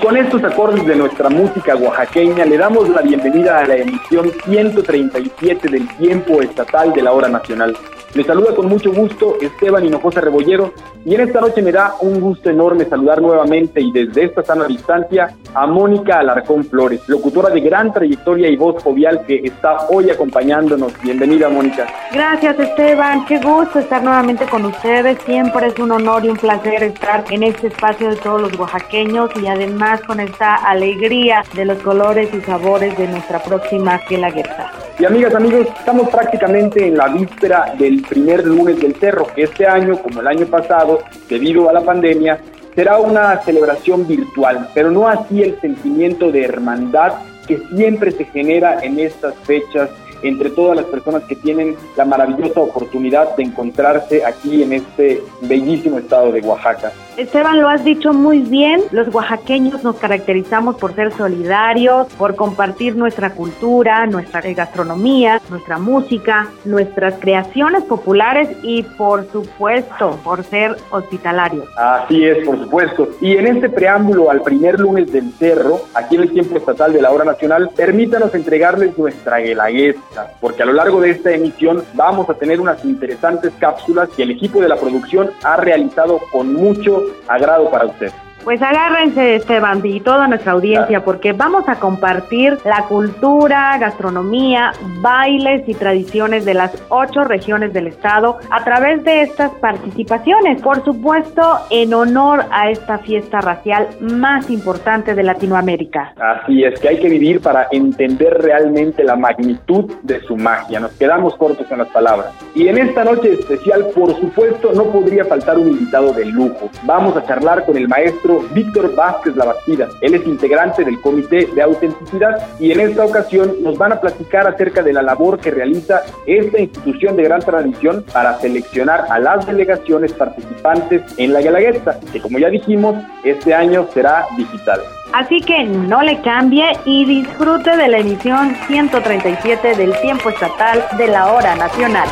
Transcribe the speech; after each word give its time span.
Con 0.00 0.16
estos 0.16 0.42
acordes 0.44 0.86
de 0.86 0.96
nuestra 0.96 1.28
música 1.28 1.74
oaxaqueña 1.76 2.44
le 2.44 2.58
damos 2.58 2.88
la 2.88 3.00
bienvenida 3.00 3.58
a 3.58 3.66
la 3.66 3.76
emisión 3.76 4.30
137 4.44 5.68
del 5.68 5.88
tiempo 5.96 6.42
estatal 6.42 6.92
de 6.92 7.02
la 7.02 7.12
hora 7.12 7.28
nacional. 7.28 7.76
Les 8.14 8.26
saluda 8.26 8.54
con 8.54 8.66
mucho 8.66 8.90
gusto 8.90 9.36
Esteban 9.40 9.84
Hinojosa 9.84 10.22
Rebollero 10.22 10.72
y 11.04 11.14
en 11.14 11.20
esta 11.20 11.42
noche 11.42 11.60
me 11.60 11.70
da 11.70 11.94
un 12.00 12.20
gusto 12.20 12.48
enorme 12.48 12.86
saludar 12.86 13.20
nuevamente 13.20 13.82
y 13.82 13.92
desde 13.92 14.24
esta 14.24 14.42
sana 14.42 14.66
distancia 14.66 15.34
a 15.54 15.66
Mónica 15.66 16.18
Alarcón 16.20 16.64
Flores, 16.64 17.06
locutora 17.06 17.50
de 17.50 17.60
gran 17.60 17.92
trayectoria 17.92 18.48
y 18.48 18.56
voz 18.56 18.82
jovial 18.82 19.24
que 19.26 19.42
está 19.44 19.88
hoy 19.90 20.10
acompañándonos. 20.10 20.98
Bienvenida 21.02 21.50
Mónica. 21.50 21.86
Gracias 22.12 22.58
Esteban, 22.58 23.26
qué 23.26 23.38
gusto 23.40 23.78
estar 23.78 24.02
nuevamente 24.02 24.46
con 24.46 24.64
ustedes. 24.64 25.18
Siempre 25.26 25.66
es 25.66 25.78
un 25.78 25.92
honor 25.92 26.24
y 26.24 26.30
un 26.30 26.36
placer 26.38 26.82
estar 26.82 27.24
en 27.30 27.42
este 27.42 27.66
espacio 27.66 28.08
de 28.08 28.16
todos 28.16 28.40
los 28.40 28.58
oaxaqueños 28.58 29.30
y 29.40 29.46
además 29.46 30.00
con 30.02 30.18
esta 30.18 30.54
alegría 30.56 31.42
de 31.54 31.66
los 31.66 31.78
colores 31.82 32.32
y 32.32 32.40
sabores 32.40 32.96
de 32.96 33.06
nuestra 33.06 33.38
próxima 33.38 34.00
Guelaguetza. 34.08 34.70
Y 34.98 35.04
amigas, 35.04 35.32
amigos, 35.36 35.68
estamos 35.78 36.08
prácticamente 36.08 36.88
en 36.88 36.96
la 36.96 37.06
víspera 37.06 37.72
del 37.78 37.97
primer 38.02 38.46
lunes 38.46 38.80
del 38.80 38.94
cerro, 38.96 39.26
que 39.34 39.44
este 39.44 39.66
año, 39.66 40.00
como 40.02 40.20
el 40.20 40.26
año 40.26 40.46
pasado, 40.46 41.00
debido 41.28 41.68
a 41.68 41.72
la 41.72 41.80
pandemia, 41.80 42.40
será 42.74 42.98
una 42.98 43.40
celebración 43.42 44.06
virtual, 44.06 44.68
pero 44.74 44.90
no 44.90 45.08
así 45.08 45.42
el 45.42 45.60
sentimiento 45.60 46.30
de 46.30 46.44
hermandad 46.44 47.14
que 47.46 47.58
siempre 47.74 48.12
se 48.12 48.24
genera 48.26 48.78
en 48.82 48.98
estas 48.98 49.34
fechas 49.44 49.90
entre 50.22 50.50
todas 50.50 50.76
las 50.76 50.86
personas 50.86 51.22
que 51.24 51.36
tienen 51.36 51.76
la 51.96 52.04
maravillosa 52.04 52.60
oportunidad 52.60 53.36
de 53.36 53.44
encontrarse 53.44 54.24
aquí 54.24 54.62
en 54.62 54.72
este 54.74 55.22
bellísimo 55.42 55.98
estado 55.98 56.32
de 56.32 56.40
Oaxaca. 56.40 56.92
Esteban, 57.18 57.60
lo 57.60 57.68
has 57.68 57.82
dicho 57.82 58.12
muy 58.12 58.38
bien, 58.38 58.80
los 58.92 59.12
oaxaqueños 59.12 59.82
nos 59.82 59.96
caracterizamos 59.96 60.76
por 60.76 60.94
ser 60.94 61.10
solidarios, 61.10 62.06
por 62.14 62.36
compartir 62.36 62.94
nuestra 62.94 63.30
cultura, 63.30 64.06
nuestra 64.06 64.40
gastronomía, 64.40 65.42
nuestra 65.50 65.78
música, 65.78 66.46
nuestras 66.64 67.14
creaciones 67.18 67.82
populares 67.82 68.56
y 68.62 68.84
por 68.84 69.26
supuesto 69.32 70.16
por 70.22 70.44
ser 70.44 70.76
hospitalarios. 70.90 71.66
Así 71.76 72.24
es, 72.24 72.46
por 72.46 72.56
supuesto. 72.56 73.08
Y 73.20 73.36
en 73.36 73.48
este 73.48 73.68
preámbulo 73.68 74.30
al 74.30 74.40
primer 74.42 74.78
lunes 74.78 75.10
del 75.10 75.32
cerro, 75.32 75.80
aquí 75.94 76.14
en 76.14 76.22
el 76.22 76.30
tiempo 76.30 76.56
estatal 76.56 76.92
de 76.92 77.02
la 77.02 77.10
hora 77.10 77.24
nacional, 77.24 77.70
permítanos 77.74 78.32
entregarles 78.32 78.96
nuestra 78.96 79.38
guelaguetza, 79.38 80.34
porque 80.40 80.62
a 80.62 80.66
lo 80.66 80.72
largo 80.72 81.00
de 81.00 81.10
esta 81.10 81.32
emisión 81.32 81.82
vamos 81.94 82.30
a 82.30 82.34
tener 82.34 82.60
unas 82.60 82.84
interesantes 82.84 83.52
cápsulas 83.58 84.08
que 84.10 84.22
el 84.22 84.30
equipo 84.30 84.60
de 84.60 84.68
la 84.68 84.76
producción 84.76 85.30
ha 85.42 85.56
realizado 85.56 86.20
con 86.30 86.54
mucho 86.54 87.07
agrado 87.26 87.70
para 87.70 87.86
usted. 87.86 88.12
Pues 88.48 88.62
agárrense, 88.62 89.34
Esteban, 89.34 89.82
y 89.84 90.00
toda 90.00 90.26
nuestra 90.26 90.52
audiencia, 90.52 91.04
porque 91.04 91.34
vamos 91.34 91.68
a 91.68 91.78
compartir 91.78 92.56
la 92.64 92.84
cultura, 92.84 93.76
gastronomía, 93.76 94.72
bailes 95.02 95.68
y 95.68 95.74
tradiciones 95.74 96.46
de 96.46 96.54
las 96.54 96.72
ocho 96.88 97.24
regiones 97.24 97.74
del 97.74 97.88
estado 97.88 98.38
a 98.50 98.64
través 98.64 99.04
de 99.04 99.20
estas 99.20 99.50
participaciones. 99.56 100.62
Por 100.62 100.82
supuesto, 100.82 101.58
en 101.68 101.92
honor 101.92 102.46
a 102.50 102.70
esta 102.70 102.96
fiesta 102.96 103.42
racial 103.42 103.86
más 104.00 104.48
importante 104.48 105.14
de 105.14 105.24
Latinoamérica. 105.24 106.14
Así 106.18 106.64
es, 106.64 106.80
que 106.80 106.88
hay 106.88 107.00
que 107.00 107.10
vivir 107.10 107.42
para 107.42 107.68
entender 107.70 108.32
realmente 108.32 109.04
la 109.04 109.16
magnitud 109.16 109.92
de 110.04 110.20
su 110.20 110.38
magia. 110.38 110.80
Nos 110.80 110.92
quedamos 110.92 111.36
cortos 111.36 111.70
en 111.70 111.76
las 111.76 111.88
palabras. 111.88 112.32
Y 112.54 112.68
en 112.68 112.78
esta 112.78 113.04
noche 113.04 113.34
especial, 113.34 113.88
por 113.94 114.18
supuesto, 114.18 114.72
no 114.72 114.84
podría 114.84 115.26
faltar 115.26 115.58
un 115.58 115.68
invitado 115.68 116.14
de 116.14 116.24
lujo. 116.24 116.70
Vamos 116.84 117.14
a 117.14 117.26
charlar 117.26 117.66
con 117.66 117.76
el 117.76 117.86
maestro 117.86 118.37
Víctor 118.52 118.94
Vázquez 118.94 119.36
Labastida. 119.36 119.88
Él 120.00 120.14
es 120.14 120.26
integrante 120.26 120.84
del 120.84 121.00
Comité 121.00 121.48
de 121.54 121.62
Autenticidad 121.62 122.48
y 122.58 122.72
en 122.72 122.80
esta 122.80 123.04
ocasión 123.04 123.56
nos 123.62 123.76
van 123.78 123.92
a 123.92 124.00
platicar 124.00 124.46
acerca 124.46 124.82
de 124.82 124.92
la 124.92 125.02
labor 125.02 125.38
que 125.38 125.50
realiza 125.50 126.02
esta 126.26 126.60
institución 126.60 127.16
de 127.16 127.24
gran 127.24 127.40
tradición 127.40 128.04
para 128.12 128.38
seleccionar 128.38 129.04
a 129.10 129.18
las 129.18 129.46
delegaciones 129.46 130.12
participantes 130.12 131.02
en 131.16 131.32
la 131.32 131.40
Guelaguetza, 131.40 131.98
que 132.12 132.20
como 132.20 132.38
ya 132.38 132.48
dijimos, 132.48 132.96
este 133.24 133.54
año 133.54 133.86
será 133.92 134.26
digital. 134.36 134.80
Así 135.12 135.40
que 135.40 135.64
no 135.64 136.02
le 136.02 136.20
cambie 136.20 136.66
y 136.84 137.04
disfrute 137.06 137.76
de 137.76 137.88
la 137.88 137.98
emisión 137.98 138.54
137 138.66 139.76
del 139.76 139.98
tiempo 140.00 140.28
estatal 140.28 140.84
de 140.98 141.08
la 141.08 141.32
hora 141.32 141.56
nacional. 141.56 142.08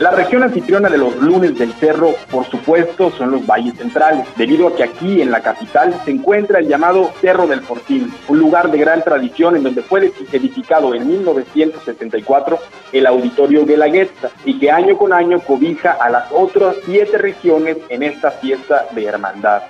La 0.00 0.10
región 0.10 0.42
anfitriona 0.42 0.90
de 0.90 0.98
los 0.98 1.16
lunes 1.16 1.58
del 1.58 1.72
cerro, 1.74 2.14
por 2.30 2.44
supuesto, 2.46 3.10
son 3.12 3.30
los 3.30 3.46
valles 3.46 3.76
centrales, 3.76 4.26
debido 4.36 4.68
a 4.68 4.76
que 4.76 4.84
aquí 4.84 5.22
en 5.22 5.30
la 5.30 5.40
capital 5.40 5.98
se 6.04 6.10
encuentra 6.10 6.58
el 6.58 6.68
llamado 6.68 7.12
Cerro 7.22 7.46
del 7.46 7.62
Fortín, 7.62 8.12
un 8.28 8.38
lugar 8.38 8.70
de 8.70 8.76
gran 8.76 9.02
tradición 9.02 9.56
en 9.56 9.62
donde 9.62 9.82
fue 9.82 10.12
edificado 10.32 10.94
en 10.94 11.08
1974 11.08 12.58
el 12.92 13.06
Auditorio 13.06 13.64
Guelaguetza 13.64 14.28
y 14.44 14.58
que 14.58 14.70
año 14.70 14.98
con 14.98 15.14
año 15.14 15.40
cobija 15.40 15.92
a 15.92 16.10
las 16.10 16.30
otras 16.30 16.76
siete 16.84 17.16
regiones 17.16 17.78
en 17.88 18.02
esta 18.02 18.30
fiesta 18.32 18.86
de 18.90 19.04
hermandad. 19.04 19.62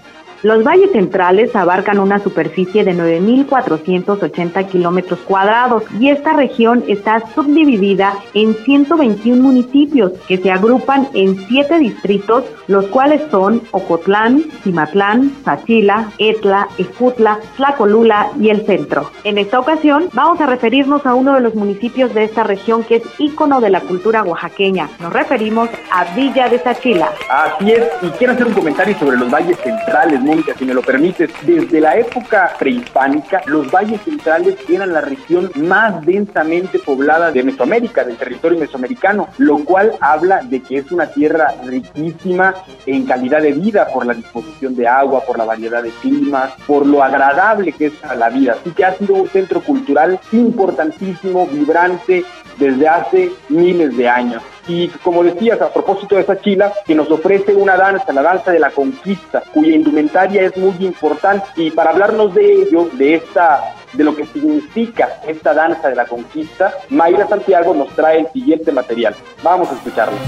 Los 0.46 0.62
valles 0.62 0.92
centrales 0.92 1.56
abarcan 1.56 1.98
una 1.98 2.20
superficie 2.20 2.84
de 2.84 2.94
9.480 2.94 4.68
kilómetros 4.68 5.18
cuadrados 5.26 5.82
y 5.98 6.10
esta 6.10 6.34
región 6.34 6.84
está 6.86 7.20
subdividida 7.34 8.14
en 8.32 8.54
121 8.54 9.42
municipios 9.42 10.12
que 10.28 10.36
se 10.36 10.52
agrupan 10.52 11.08
en 11.14 11.36
siete 11.48 11.80
distritos, 11.80 12.44
los 12.68 12.86
cuales 12.86 13.22
son 13.28 13.60
Ocotlán, 13.72 14.44
Cimatlán, 14.62 15.32
Sachila, 15.44 16.12
Etla, 16.18 16.68
Ejutla, 16.78 17.40
Tlacolula 17.56 18.30
y 18.40 18.50
el 18.50 18.64
centro. 18.66 19.10
En 19.24 19.38
esta 19.38 19.58
ocasión 19.58 20.10
vamos 20.12 20.40
a 20.40 20.46
referirnos 20.46 21.04
a 21.06 21.14
uno 21.14 21.34
de 21.34 21.40
los 21.40 21.56
municipios 21.56 22.14
de 22.14 22.22
esta 22.22 22.44
región 22.44 22.84
que 22.84 22.96
es 22.98 23.02
ícono 23.18 23.60
de 23.60 23.70
la 23.70 23.80
cultura 23.80 24.22
oaxaqueña. 24.22 24.90
Nos 25.00 25.12
referimos 25.12 25.68
a 25.90 26.04
Villa 26.14 26.48
de 26.48 26.60
Sachila. 26.60 27.10
Así 27.28 27.72
es, 27.72 27.82
y 28.00 28.10
quiero 28.10 28.34
hacer 28.34 28.46
un 28.46 28.54
comentario 28.54 28.96
sobre 28.96 29.16
los 29.16 29.28
valles 29.28 29.58
centrales 29.58 30.22
Si 30.58 30.64
me 30.64 30.74
lo 30.74 30.82
permites. 30.82 31.30
Desde 31.42 31.80
la 31.80 31.96
época 31.96 32.52
prehispánica, 32.58 33.42
los 33.46 33.70
valles 33.70 34.00
centrales 34.02 34.56
eran 34.68 34.92
la 34.92 35.00
región 35.00 35.50
más 35.56 36.04
densamente 36.04 36.78
poblada 36.78 37.32
de 37.32 37.42
Mesoamérica, 37.42 38.04
del 38.04 38.16
territorio 38.16 38.58
mesoamericano, 38.58 39.28
lo 39.38 39.64
cual 39.64 39.92
habla 40.00 40.42
de 40.42 40.60
que 40.62 40.78
es 40.78 40.92
una 40.92 41.06
tierra 41.06 41.54
riquísima 41.64 42.54
en 42.84 43.06
calidad 43.06 43.40
de 43.40 43.52
vida 43.52 43.86
por 43.86 44.04
la 44.04 44.14
disposición 44.14 44.76
de 44.76 44.86
agua, 44.86 45.22
por 45.26 45.38
la 45.38 45.44
variedad 45.44 45.82
de 45.82 45.90
climas, 46.02 46.52
por 46.66 46.86
lo 46.86 47.02
agradable 47.02 47.72
que 47.72 47.86
es 47.86 48.04
a 48.04 48.14
la 48.14 48.28
vida. 48.28 48.56
Así 48.60 48.70
que 48.70 48.84
ha 48.84 48.94
sido 48.94 49.14
un 49.14 49.28
centro 49.28 49.60
cultural 49.62 50.20
importantísimo, 50.32 51.46
vibrante, 51.46 52.24
desde 52.58 52.88
hace 52.88 53.32
miles 53.48 53.96
de 53.96 54.08
años. 54.08 54.42
Y 54.68 54.88
como 54.88 55.22
decías, 55.22 55.60
a 55.60 55.72
propósito 55.72 56.16
de 56.16 56.22
esa 56.22 56.40
chila, 56.40 56.72
que 56.84 56.94
nos 56.94 57.10
ofrece 57.10 57.54
una 57.54 57.76
danza, 57.76 58.12
la 58.12 58.22
danza 58.22 58.50
de 58.50 58.58
la 58.58 58.70
conquista, 58.70 59.42
cuya 59.52 59.74
indumentaria 59.74 60.42
es 60.42 60.56
muy 60.56 60.74
importante. 60.80 61.46
Y 61.56 61.70
para 61.70 61.90
hablarnos 61.90 62.34
de 62.34 62.62
ello, 62.62 62.88
de 62.92 63.14
esta 63.14 63.74
de 63.92 64.04
lo 64.04 64.14
que 64.14 64.26
significa 64.26 65.20
esta 65.26 65.54
danza 65.54 65.88
de 65.88 65.96
la 65.96 66.06
conquista, 66.06 66.74
Mayra 66.90 67.26
Santiago 67.28 67.74
nos 67.74 67.88
trae 67.94 68.20
el 68.20 68.28
siguiente 68.32 68.72
material. 68.72 69.14
Vamos 69.42 69.70
a 69.70 69.74
escucharlo. 69.74 70.18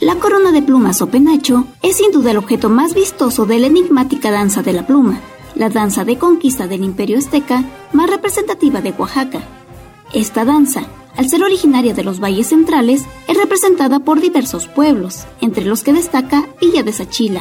La 0.00 0.16
corona 0.16 0.52
de 0.52 0.60
plumas 0.60 1.00
o 1.00 1.06
penacho 1.06 1.64
es 1.82 1.96
sin 1.96 2.12
duda 2.12 2.32
el 2.32 2.36
objeto 2.36 2.68
más 2.68 2.94
vistoso 2.94 3.46
de 3.46 3.58
la 3.58 3.68
enigmática 3.68 4.30
danza 4.30 4.62
de 4.62 4.74
la 4.74 4.86
pluma, 4.86 5.20
la 5.54 5.70
danza 5.70 6.04
de 6.04 6.18
conquista 6.18 6.66
del 6.66 6.84
imperio 6.84 7.16
azteca 7.16 7.64
más 7.92 8.10
representativa 8.10 8.82
de 8.82 8.90
Oaxaca. 8.90 9.40
Esta 10.14 10.44
danza, 10.44 10.82
al 11.18 11.28
ser 11.28 11.42
originaria 11.42 11.92
de 11.92 12.04
los 12.04 12.20
valles 12.20 12.50
centrales, 12.50 13.04
es 13.26 13.36
representada 13.36 13.98
por 13.98 14.20
diversos 14.20 14.68
pueblos, 14.68 15.26
entre 15.40 15.64
los 15.64 15.82
que 15.82 15.92
destaca 15.92 16.44
Villa 16.60 16.84
de 16.84 16.92
Sachila. 16.92 17.40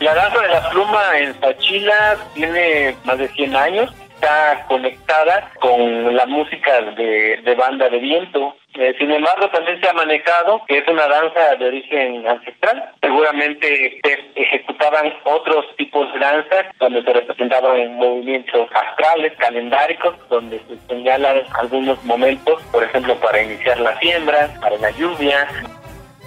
La 0.00 0.12
danza 0.12 0.40
de 0.40 0.48
la 0.48 0.68
pluma 0.70 1.18
en 1.20 1.40
Sachila 1.40 2.16
tiene 2.34 2.96
más 3.04 3.18
de 3.18 3.28
100 3.28 3.54
años 3.54 3.94
está 4.16 4.64
conectada 4.66 5.52
con 5.60 6.16
la 6.16 6.26
música 6.26 6.80
de, 6.96 7.40
de 7.44 7.54
banda 7.54 7.88
de 7.88 7.98
viento. 7.98 8.56
Eh, 8.78 8.94
sin 8.98 9.10
embargo, 9.10 9.48
también 9.48 9.80
se 9.80 9.88
ha 9.88 9.92
manejado 9.94 10.60
que 10.68 10.78
es 10.78 10.88
una 10.88 11.08
danza 11.08 11.56
de 11.58 11.66
origen 11.66 12.26
ancestral. 12.28 12.92
Seguramente 13.00 14.00
se 14.04 14.18
ejecutaban 14.34 15.14
otros 15.24 15.64
tipos 15.78 16.12
de 16.12 16.18
danzas 16.18 16.66
donde 16.78 17.02
se 17.02 17.12
representaban 17.12 17.94
movimientos 17.96 18.68
astrales, 18.74 19.32
calendáricos, 19.38 20.14
donde 20.28 20.60
se 20.68 20.76
señalan 20.88 21.42
algunos 21.58 22.02
momentos, 22.04 22.62
por 22.70 22.84
ejemplo, 22.84 23.14
para 23.16 23.42
iniciar 23.42 23.80
la 23.80 23.98
siembra, 23.98 24.50
para 24.60 24.76
la 24.76 24.90
lluvia. 24.90 25.48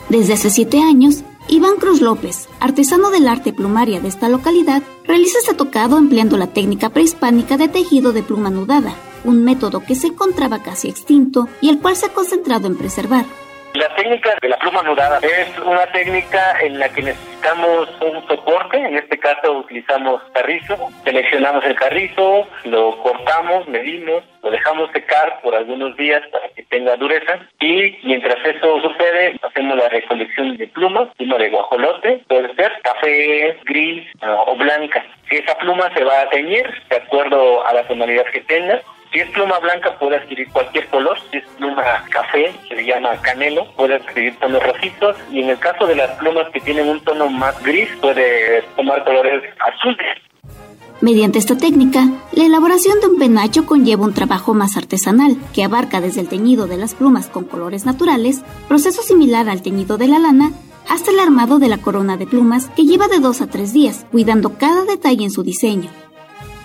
Desde 0.09 0.33
hace 0.33 0.49
siete 0.49 0.79
años, 0.81 1.23
Iván 1.49 1.75
Cruz 1.75 2.01
López, 2.01 2.49
artesano 2.59 3.11
del 3.11 3.27
arte 3.27 3.53
plumaria 3.53 3.99
de 3.99 4.07
esta 4.07 4.27
localidad, 4.27 4.81
realiza 5.05 5.37
este 5.39 5.53
tocado 5.53 5.99
empleando 5.99 6.35
la 6.37 6.47
técnica 6.47 6.89
prehispánica 6.89 7.57
de 7.57 7.67
tejido 7.67 8.11
de 8.11 8.23
pluma 8.23 8.47
anudada, 8.47 8.95
un 9.23 9.43
método 9.43 9.83
que 9.85 9.95
se 9.95 10.07
encontraba 10.07 10.61
casi 10.63 10.89
extinto 10.89 11.47
y 11.61 11.69
el 11.69 11.79
cual 11.79 11.95
se 11.95 12.07
ha 12.07 12.13
concentrado 12.13 12.67
en 12.67 12.77
preservar. 12.77 13.25
La 13.75 13.87
técnica 13.95 14.35
de 14.41 14.49
la 14.49 14.57
pluma 14.57 14.79
anudada 14.79 15.19
es 15.19 15.57
una 15.59 15.85
técnica 15.91 16.59
en 16.59 16.79
la 16.79 16.89
que 16.89 17.03
necesitamos 17.03 17.87
un 18.01 18.27
soporte, 18.27 18.77
en 18.77 18.97
este 18.97 19.19
caso 19.19 19.59
utilizamos 19.59 20.23
carrizo, 20.33 20.89
seleccionamos 21.03 21.63
el 21.65 21.75
carrizo, 21.75 22.47
lo 22.63 22.97
cortamos, 23.03 23.67
medimos, 23.67 24.23
lo 24.41 24.49
dejamos 24.49 24.89
secar 24.91 25.39
por 25.43 25.53
algunos 25.53 25.95
días 25.97 26.23
para 26.31 26.49
que 26.49 26.63
tenga 26.63 26.95
dureza 26.95 27.39
y 27.59 27.95
mientras 28.03 28.43
eso 28.43 28.81
sucede 28.81 29.39
hacemos 29.43 29.77
la 29.77 29.87
recolección 29.89 30.57
de 30.57 30.67
plumas, 30.67 31.09
pluma 31.17 31.37
de 31.37 31.49
guajolote, 31.49 32.23
puede 32.27 32.53
ser 32.55 32.71
café, 32.81 33.55
gris 33.65 34.07
o 34.47 34.55
blanca. 34.55 35.05
Esa 35.29 35.55
pluma 35.59 35.93
se 35.93 36.03
va 36.03 36.21
a 36.21 36.29
teñir 36.29 36.65
de 36.89 36.95
acuerdo 36.95 37.65
a 37.67 37.73
la 37.73 37.87
tonalidad 37.87 38.25
que 38.33 38.41
tenga 38.41 38.81
si 39.11 39.19
es 39.19 39.29
pluma 39.31 39.57
blanca 39.59 39.97
puede 39.97 40.17
adquirir 40.17 40.47
cualquier 40.49 40.87
color, 40.87 41.17
si 41.31 41.37
es 41.37 41.45
pluma 41.57 41.83
café, 42.09 42.53
se 42.67 42.75
le 42.75 42.85
llama 42.85 43.19
canelo, 43.21 43.65
puede 43.75 43.95
adquirir 43.95 44.37
tonos 44.39 44.61
rojizos 44.63 45.15
y 45.31 45.41
en 45.41 45.49
el 45.49 45.59
caso 45.59 45.87
de 45.87 45.95
las 45.95 46.11
plumas 46.17 46.47
que 46.49 46.59
tienen 46.59 46.87
un 46.87 46.99
tono 47.01 47.27
más 47.29 47.61
gris 47.63 47.89
puede 48.01 48.61
tomar 48.75 49.03
colores 49.03 49.43
azules. 49.73 50.17
Mediante 51.01 51.39
esta 51.39 51.55
técnica, 51.55 52.09
la 52.33 52.45
elaboración 52.45 52.99
de 52.99 53.07
un 53.07 53.17
penacho 53.17 53.65
conlleva 53.65 54.03
un 54.03 54.13
trabajo 54.13 54.53
más 54.53 54.75
artesanal, 54.75 55.37
que 55.53 55.63
abarca 55.63 56.01
desde 56.01 56.19
el 56.19 56.27
teñido 56.27 56.67
de 56.67 56.75
las 56.75 56.93
plumas 56.93 57.27
con 57.27 57.45
colores 57.45 57.85
naturales, 57.85 58.41
proceso 58.67 59.01
similar 59.01 59.47
al 59.47 59.61
teñido 59.61 59.97
de 59.97 60.09
la 60.09 60.19
lana, 60.19 60.51
hasta 60.89 61.11
el 61.11 61.19
armado 61.19 61.57
de 61.57 61.69
la 61.69 61.77
corona 61.77 62.17
de 62.17 62.27
plumas, 62.27 62.67
que 62.75 62.83
lleva 62.83 63.07
de 63.07 63.19
dos 63.19 63.39
a 63.39 63.47
tres 63.47 63.71
días, 63.71 64.05
cuidando 64.11 64.57
cada 64.57 64.83
detalle 64.83 65.23
en 65.23 65.31
su 65.31 65.41
diseño. 65.41 65.89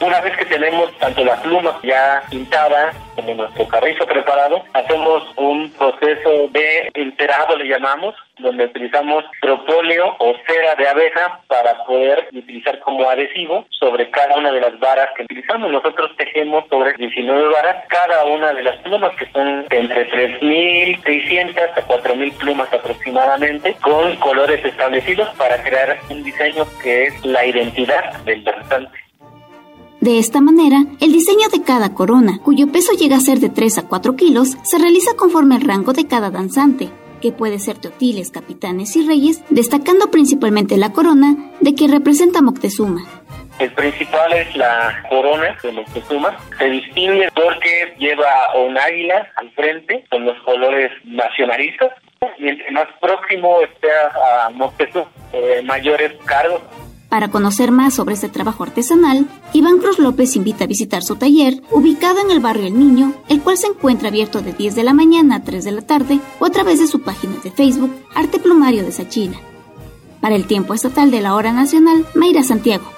Una 0.04 0.20
vez 0.20 0.36
que 0.36 0.44
tenemos 0.44 0.94
tanto 0.98 1.24
la 1.24 1.40
pluma 1.40 1.80
ya 1.82 2.22
pintada 2.28 2.92
como 3.14 3.32
nuestro 3.32 3.66
carrizo 3.68 4.04
preparado, 4.04 4.62
hacemos 4.74 5.22
un 5.36 5.70
proceso 5.70 6.48
de 6.50 6.90
enterado, 6.92 7.56
le 7.56 7.66
llamamos, 7.66 8.14
donde 8.38 8.66
utilizamos 8.66 9.24
propóleo 9.40 10.14
o 10.18 10.34
cera 10.46 10.74
de 10.74 10.88
abeja 10.88 11.40
para 11.46 11.82
poder 11.84 12.28
utilizar 12.34 12.80
como 12.80 13.08
adhesivo 13.08 13.64
sobre 13.70 14.10
cada 14.10 14.36
una 14.36 14.52
de 14.52 14.60
las 14.60 14.78
varas 14.78 15.08
que 15.16 15.22
utilizamos. 15.22 15.72
Nosotros 15.72 16.10
tejemos 16.18 16.64
sobre 16.68 16.92
19 16.98 17.48
varas 17.48 17.84
cada 17.88 18.26
una 18.26 18.52
de 18.52 18.62
las 18.62 18.76
plumas, 18.82 19.16
que 19.16 19.30
son 19.32 19.64
entre 19.70 20.10
3.600 20.10 21.78
a 21.78 21.88
4.000 21.88 22.36
plumas 22.36 22.70
aproximadamente, 22.70 23.74
con 23.80 24.14
colores 24.16 24.62
establecidos 24.62 25.30
para 25.38 25.62
crear 25.62 25.96
un 26.10 26.22
diseño 26.22 26.66
que 26.82 27.04
es 27.04 27.24
la 27.24 27.46
identidad 27.46 28.12
del 28.24 28.44
danzante. 28.44 29.03
De 30.04 30.18
esta 30.18 30.42
manera, 30.42 30.84
el 31.00 31.12
diseño 31.12 31.48
de 31.50 31.62
cada 31.62 31.94
corona, 31.94 32.38
cuyo 32.44 32.70
peso 32.70 32.92
llega 32.92 33.16
a 33.16 33.20
ser 33.20 33.38
de 33.38 33.48
3 33.48 33.78
a 33.78 33.88
4 33.88 34.16
kilos, 34.16 34.48
se 34.62 34.78
realiza 34.78 35.16
conforme 35.16 35.54
al 35.54 35.62
rango 35.62 35.94
de 35.94 36.06
cada 36.06 36.30
danzante, 36.30 36.90
que 37.22 37.32
puede 37.32 37.58
ser 37.58 37.78
teotiles, 37.78 38.30
capitanes 38.30 38.96
y 38.96 39.06
reyes, 39.06 39.42
destacando 39.48 40.10
principalmente 40.10 40.76
la 40.76 40.92
corona 40.92 41.50
de 41.62 41.74
que 41.74 41.88
representa 41.88 42.42
Moctezuma. 42.42 43.00
El 43.58 43.72
principal 43.72 44.30
es 44.34 44.54
la 44.56 45.06
corona 45.08 45.56
de 45.62 45.72
Moctezuma. 45.72 46.36
Se 46.58 46.66
distingue 46.66 47.30
porque 47.34 47.94
lleva 47.98 48.28
un 48.62 48.76
águila 48.76 49.26
al 49.36 49.50
frente 49.52 50.04
con 50.10 50.26
los 50.26 50.38
colores 50.42 50.92
nacionalistas. 51.04 51.92
Mientras 52.38 52.70
más 52.72 52.88
próximo 53.00 53.62
esté 53.62 53.88
a 53.90 54.50
Moctezuma, 54.50 55.10
eh, 55.32 55.62
mayores 55.64 56.12
cargos 56.26 56.60
para 57.14 57.28
conocer 57.28 57.70
más 57.70 57.94
sobre 57.94 58.14
este 58.14 58.28
trabajo 58.28 58.64
artesanal, 58.64 59.28
Iván 59.52 59.78
Cruz 59.78 60.00
López 60.00 60.34
invita 60.34 60.64
a 60.64 60.66
visitar 60.66 61.05
su 61.05 61.14
taller, 61.14 61.62
ubicado 61.70 62.19
en 62.19 62.32
el 62.32 62.40
barrio 62.40 62.66
El 62.66 62.76
Niño, 62.76 63.14
el 63.28 63.40
cual 63.40 63.56
se 63.56 63.69
encuentra 63.69 64.08
abierto 64.08 64.43
de 64.43 64.52
10 64.52 64.75
de 64.75 64.82
la 64.82 64.94
mañana 64.94 65.37
a 65.37 65.44
3 65.44 65.62
de 65.62 65.70
la 65.70 65.82
tarde 65.82 66.19
o 66.40 66.44
a 66.44 66.50
través 66.50 66.81
de 66.81 66.88
su 66.88 67.02
página 67.02 67.37
de 67.44 67.52
Facebook 67.52 67.94
Arte 68.16 68.40
Plumario 68.40 68.82
de 68.82 68.90
Sachila. 68.90 69.37
Para 70.20 70.34
el 70.34 70.49
tiempo 70.49 70.75
estatal 70.75 71.12
de 71.12 71.20
la 71.20 71.37
hora 71.37 71.52
nacional, 71.52 72.05
Mayra 72.16 72.43
Santiago. 72.43 72.94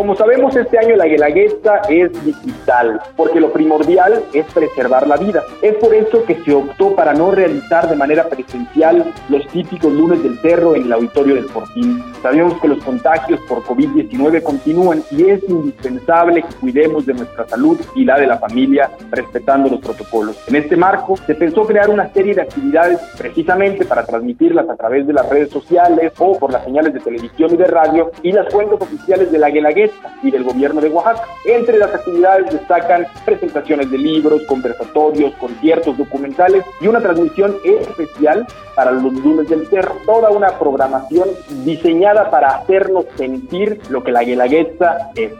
Como 0.00 0.16
sabemos, 0.16 0.56
este 0.56 0.78
año 0.78 0.96
la 0.96 1.04
Guelaguetza 1.04 1.82
es 1.90 2.10
digital, 2.24 3.02
porque 3.18 3.38
lo 3.38 3.52
primordial 3.52 4.24
es 4.32 4.46
preservar 4.46 5.06
la 5.06 5.18
vida. 5.18 5.42
Es 5.60 5.74
por 5.74 5.94
eso 5.94 6.24
que 6.24 6.36
se 6.42 6.54
optó 6.54 6.96
para 6.96 7.12
no 7.12 7.30
realizar 7.32 7.86
de 7.86 7.96
manera 7.96 8.24
presencial 8.24 9.12
los 9.28 9.46
típicos 9.48 9.92
lunes 9.92 10.22
del 10.22 10.38
cerro 10.38 10.74
en 10.74 10.84
el 10.84 10.92
auditorio 10.94 11.34
del 11.34 11.50
Fortín. 11.50 12.02
Sabemos 12.22 12.58
que 12.62 12.68
los 12.68 12.82
contagios 12.82 13.40
por 13.46 13.62
COVID-19 13.64 14.42
continúan 14.42 15.02
y 15.10 15.28
es 15.28 15.46
indispensable 15.46 16.44
que 16.44 16.54
cuidemos 16.54 17.04
de 17.04 17.12
nuestra 17.12 17.46
salud 17.46 17.78
y 17.94 18.06
la 18.06 18.18
de 18.18 18.26
la 18.26 18.38
familia 18.38 18.90
respetando 19.10 19.68
los 19.68 19.80
protocolos. 19.80 20.42
En 20.48 20.56
este 20.56 20.78
marco, 20.78 21.18
se 21.18 21.34
pensó 21.34 21.66
crear 21.66 21.90
una 21.90 22.10
serie 22.14 22.34
de 22.34 22.40
actividades 22.40 22.98
precisamente 23.18 23.84
para 23.84 24.06
transmitirlas 24.06 24.66
a 24.66 24.76
través 24.76 25.06
de 25.06 25.12
las 25.12 25.28
redes 25.28 25.50
sociales 25.50 26.14
o 26.18 26.38
por 26.38 26.50
las 26.50 26.64
señales 26.64 26.94
de 26.94 27.00
televisión 27.00 27.52
y 27.52 27.56
de 27.58 27.66
radio 27.66 28.10
y 28.22 28.32
las 28.32 28.50
cuentas 28.50 28.80
oficiales 28.80 29.30
de 29.30 29.38
la 29.38 29.50
Guelaguetza 29.50 29.89
y 30.22 30.30
del 30.30 30.44
gobierno 30.44 30.80
de 30.80 30.88
Oaxaca. 30.88 31.26
Entre 31.44 31.78
las 31.78 31.94
actividades 31.94 32.50
destacan 32.52 33.06
presentaciones 33.24 33.90
de 33.90 33.98
libros, 33.98 34.42
conversatorios, 34.46 35.32
conciertos, 35.34 35.96
documentales 35.96 36.64
y 36.80 36.86
una 36.86 37.00
transmisión 37.00 37.56
especial 37.64 38.46
para 38.74 38.92
los 38.92 39.12
lunes 39.12 39.48
del 39.48 39.66
cerro. 39.68 39.96
Toda 40.06 40.30
una 40.30 40.58
programación 40.58 41.28
diseñada 41.64 42.30
para 42.30 42.56
hacernos 42.56 43.06
sentir 43.16 43.80
lo 43.88 44.02
que 44.02 44.12
la 44.12 44.24
Guelaguetza 44.24 45.10
es. 45.14 45.32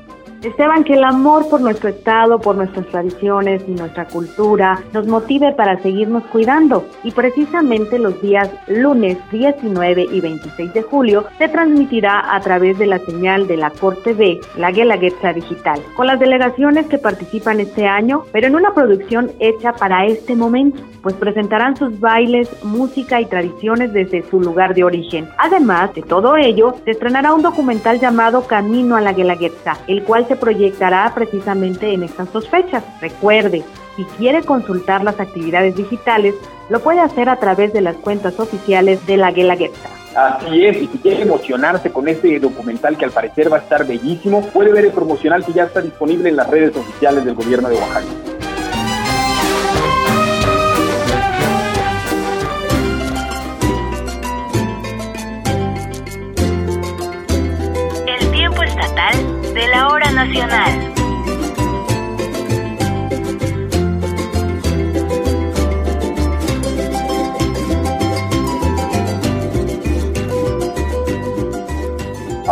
Esteban, 0.42 0.84
que 0.84 0.94
el 0.94 1.04
amor 1.04 1.50
por 1.50 1.60
nuestro 1.60 1.90
estado, 1.90 2.38
por 2.38 2.56
nuestras 2.56 2.86
tradiciones 2.86 3.62
y 3.68 3.72
nuestra 3.72 4.06
cultura 4.06 4.82
nos 4.94 5.06
motive 5.06 5.52
para 5.52 5.78
seguirnos 5.82 6.24
cuidando. 6.24 6.86
Y 7.04 7.10
precisamente 7.10 7.98
los 7.98 8.22
días 8.22 8.48
lunes 8.66 9.18
19 9.30 10.08
y 10.10 10.20
26 10.20 10.72
de 10.72 10.82
julio 10.82 11.26
se 11.36 11.48
transmitirá 11.48 12.34
a 12.34 12.40
través 12.40 12.78
de 12.78 12.86
la 12.86 12.98
señal 13.00 13.46
de 13.46 13.58
la 13.58 13.68
Corte 13.68 14.14
B, 14.14 14.40
la 14.56 14.70
Guelaguetza 14.70 15.34
Digital, 15.34 15.82
con 15.94 16.06
las 16.06 16.18
delegaciones 16.18 16.86
que 16.86 16.96
participan 16.96 17.60
este 17.60 17.86
año, 17.86 18.22
pero 18.32 18.46
en 18.46 18.56
una 18.56 18.72
producción 18.72 19.30
hecha 19.40 19.74
para 19.74 20.06
este 20.06 20.36
momento, 20.36 20.80
pues 21.02 21.14
presentarán 21.16 21.76
sus 21.76 22.00
bailes, 22.00 22.48
música 22.64 23.20
y 23.20 23.26
tradiciones 23.26 23.92
desde 23.92 24.22
su 24.22 24.40
lugar 24.40 24.74
de 24.74 24.84
origen. 24.84 25.28
Además 25.36 25.94
de 25.94 26.02
todo 26.02 26.36
ello, 26.36 26.76
se 26.84 26.92
estrenará 26.92 27.34
un 27.34 27.42
documental 27.42 28.00
llamado 28.00 28.46
Camino 28.46 28.96
a 28.96 29.02
la 29.02 29.12
Guelaguetza, 29.12 29.76
el 29.86 30.02
cual 30.02 30.26
se 30.30 30.36
proyectará 30.36 31.10
precisamente 31.12 31.92
en 31.92 32.04
estas 32.04 32.32
dos 32.32 32.48
fechas. 32.48 32.84
Recuerde, 33.00 33.64
si 33.96 34.04
quiere 34.16 34.44
consultar 34.44 35.02
las 35.02 35.18
actividades 35.18 35.74
digitales, 35.74 36.36
lo 36.68 36.78
puede 36.78 37.00
hacer 37.00 37.28
a 37.28 37.34
través 37.40 37.72
de 37.72 37.80
las 37.80 37.96
cuentas 37.96 38.38
oficiales 38.38 39.04
de 39.08 39.16
la 39.16 39.32
Guelaguetza. 39.32 39.88
Así 40.14 40.66
es, 40.66 40.76
y 40.76 40.86
si 40.86 40.98
quiere 40.98 41.22
emocionarse 41.22 41.90
con 41.90 42.06
este 42.06 42.38
documental 42.38 42.96
que 42.96 43.06
al 43.06 43.10
parecer 43.10 43.52
va 43.52 43.56
a 43.56 43.60
estar 43.60 43.84
bellísimo, 43.84 44.46
puede 44.50 44.72
ver 44.72 44.84
el 44.84 44.92
promocional 44.92 45.44
que 45.44 45.52
ya 45.52 45.64
está 45.64 45.80
disponible 45.80 46.28
en 46.28 46.36
las 46.36 46.48
redes 46.48 46.76
oficiales 46.76 47.24
del 47.24 47.34
gobierno 47.34 47.68
de 47.68 47.74
Oaxaca. 47.74 48.06
El 58.06 58.30
tiempo 58.30 58.62
estatal 58.62 59.29
de 59.60 59.68
la 59.68 59.88
hora 59.88 60.10
nacional. 60.12 60.89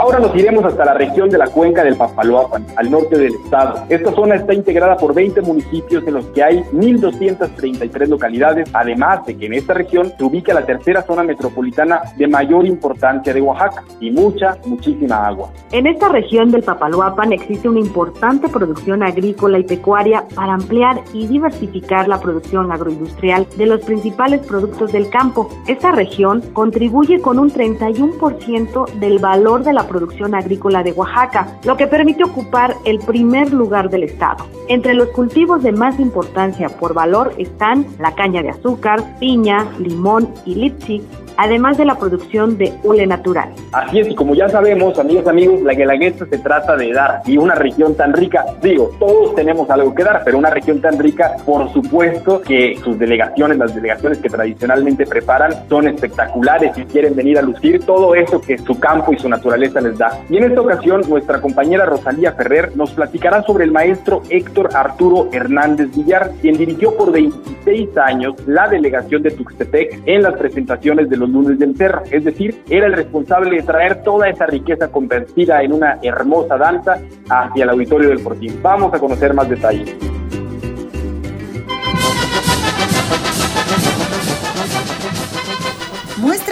Ahora 0.09 0.21
nos 0.21 0.35
iremos 0.37 0.65
hasta 0.65 0.87
la 0.87 0.95
región 0.95 1.29
de 1.29 1.37
la 1.37 1.49
cuenca 1.49 1.85
del 1.85 1.95
Papaloapan, 1.95 2.65
al 2.77 2.91
norte 2.91 3.19
del 3.19 3.35
estado. 3.35 3.85
Esta 3.91 4.11
zona 4.13 4.37
está 4.37 4.55
integrada 4.55 4.97
por 4.97 5.13
20 5.13 5.43
municipios 5.43 6.03
en 6.07 6.15
los 6.15 6.25
que 6.29 6.43
hay 6.43 6.63
1.233 6.73 8.09
localidades, 8.09 8.71
además 8.73 9.27
de 9.27 9.37
que 9.37 9.45
en 9.45 9.53
esta 9.53 9.75
región 9.75 10.11
se 10.17 10.25
ubica 10.25 10.55
la 10.55 10.65
tercera 10.65 11.03
zona 11.03 11.25
metropolitana 11.25 12.01
de 12.17 12.27
mayor 12.27 12.65
importancia 12.65 13.35
de 13.35 13.43
Oaxaca 13.43 13.85
y 14.01 14.11
mucha, 14.11 14.57
muchísima 14.65 15.27
agua. 15.27 15.51
En 15.73 15.87
esta 15.87 16.09
región 16.09 16.51
del 16.51 16.63
Papaloapan 16.63 17.35
existe 17.35 17.69
una 17.69 17.81
importante 17.81 18.49
producción 18.49 19.03
agrícola 19.03 19.59
y 19.59 19.65
pecuaria 19.65 20.25
para 20.35 20.55
ampliar 20.55 21.03
y 21.13 21.27
diversificar 21.27 22.09
la 22.09 22.19
producción 22.19 22.73
agroindustrial 22.73 23.47
de 23.59 23.67
los 23.67 23.85
principales 23.85 24.41
productos 24.47 24.91
del 24.91 25.11
campo. 25.11 25.51
Esta 25.67 25.93
región 25.93 26.41
contribuye 26.55 27.21
con 27.21 27.39
un 27.39 27.53
31% 27.53 28.91
del 28.95 29.19
valor 29.19 29.65
de 29.65 29.75
la 29.75 29.83
producción 29.83 29.98
agrícola 30.35 30.83
de 30.83 30.93
Oaxaca, 30.93 31.59
lo 31.65 31.77
que 31.77 31.87
permite 31.87 32.25
ocupar 32.25 32.75
el 32.85 32.99
primer 32.99 33.53
lugar 33.53 33.91
del 33.91 34.05
estado. 34.05 34.47
Entre 34.69 34.95
los 34.95 35.09
cultivos 35.09 35.63
de 35.63 35.73
más 35.73 35.99
importancia 35.99 36.69
por 36.69 36.95
valor 36.95 37.33
están 37.39 37.87
la 37.99 38.15
caña 38.15 38.43
de 38.43 38.51
azúcar, 38.51 39.03
piña, 39.19 39.67
limón 39.79 40.29
y 40.45 40.55
lipsi, 40.55 41.03
además 41.39 41.79
de 41.79 41.85
la 41.85 41.95
producción 41.95 42.59
de 42.59 42.75
hule 42.83 43.07
natural. 43.07 43.51
Así 43.73 44.01
es, 44.01 44.09
y 44.09 44.15
como 44.15 44.35
ya 44.35 44.49
sabemos, 44.49 44.99
amigas 44.99 45.27
amigos, 45.27 45.63
la 45.63 45.73
Guelaguetza 45.73 46.27
se 46.27 46.39
trata 46.39 46.77
de 46.77 46.93
dar. 46.93 47.23
Y 47.27 47.39
una 47.39 47.55
región 47.55 47.95
tan 47.95 48.13
rica, 48.13 48.45
digo, 48.61 48.91
todos 48.99 49.35
tenemos 49.37 49.71
algo 49.71 49.95
que 49.95 50.05
dar, 50.05 50.23
pero 50.25 50.37
una 50.37 50.51
región 50.51 50.81
tan 50.81 50.99
rica, 50.99 51.37
por 51.47 51.73
supuesto 51.73 52.43
que 52.43 52.77
sus 52.83 52.99
delegaciones, 52.99 53.57
las 53.57 53.75
delegaciones 53.75 54.19
que 54.19 54.29
tradicionalmente 54.29 55.07
preparan, 55.07 55.53
son 55.69 55.87
espectaculares 55.89 56.77
y 56.77 56.83
quieren 56.83 57.15
venir 57.15 57.39
a 57.39 57.43
lucir 57.43 57.85
todo 57.87 58.15
eso 58.17 58.41
que 58.41 58.59
su 58.59 58.79
campo 58.79 59.13
y 59.13 59.19
su 59.19 59.29
naturaleza 59.29 59.81
les 59.81 59.88
Y 60.29 60.37
en 60.37 60.45
esta 60.45 60.61
ocasión, 60.61 61.03
nuestra 61.09 61.41
compañera 61.41 61.85
Rosalía 61.85 62.33
Ferrer 62.33 62.77
nos 62.77 62.91
platicará 62.93 63.43
sobre 63.43 63.65
el 63.65 63.73
maestro 63.73 64.23
Héctor 64.29 64.71
Arturo 64.75 65.29
Hernández 65.33 65.95
Villar, 65.95 66.31
quien 66.41 66.57
dirigió 66.57 66.97
por 66.97 67.13
26 67.13 67.97
años 67.99 68.35
la 68.47 68.69
delegación 68.69 69.23
de 69.23 69.31
Tuxtepec 69.31 70.03
en 70.07 70.23
las 70.23 70.35
presentaciones 70.35 71.09
de 71.09 71.17
los 71.17 71.29
lunes 71.29 71.59
del 71.59 71.77
cerro. 71.77 72.03
Es 72.11 72.25
decir, 72.25 72.63
era 72.69 72.87
el 72.87 72.93
responsable 72.93 73.57
de 73.57 73.63
traer 73.63 74.03
toda 74.03 74.29
esa 74.29 74.47
riqueza 74.47 74.89
convertida 74.89 75.63
en 75.63 75.73
una 75.73 75.99
hermosa 76.03 76.57
danza 76.57 76.99
hacia 77.29 77.65
el 77.65 77.71
auditorio 77.71 78.09
del 78.09 78.19
Fortín. 78.19 78.59
Vamos 78.63 78.93
a 78.95 78.99
conocer 78.99 79.35
más 79.35 79.49
detalles. 79.49 80.18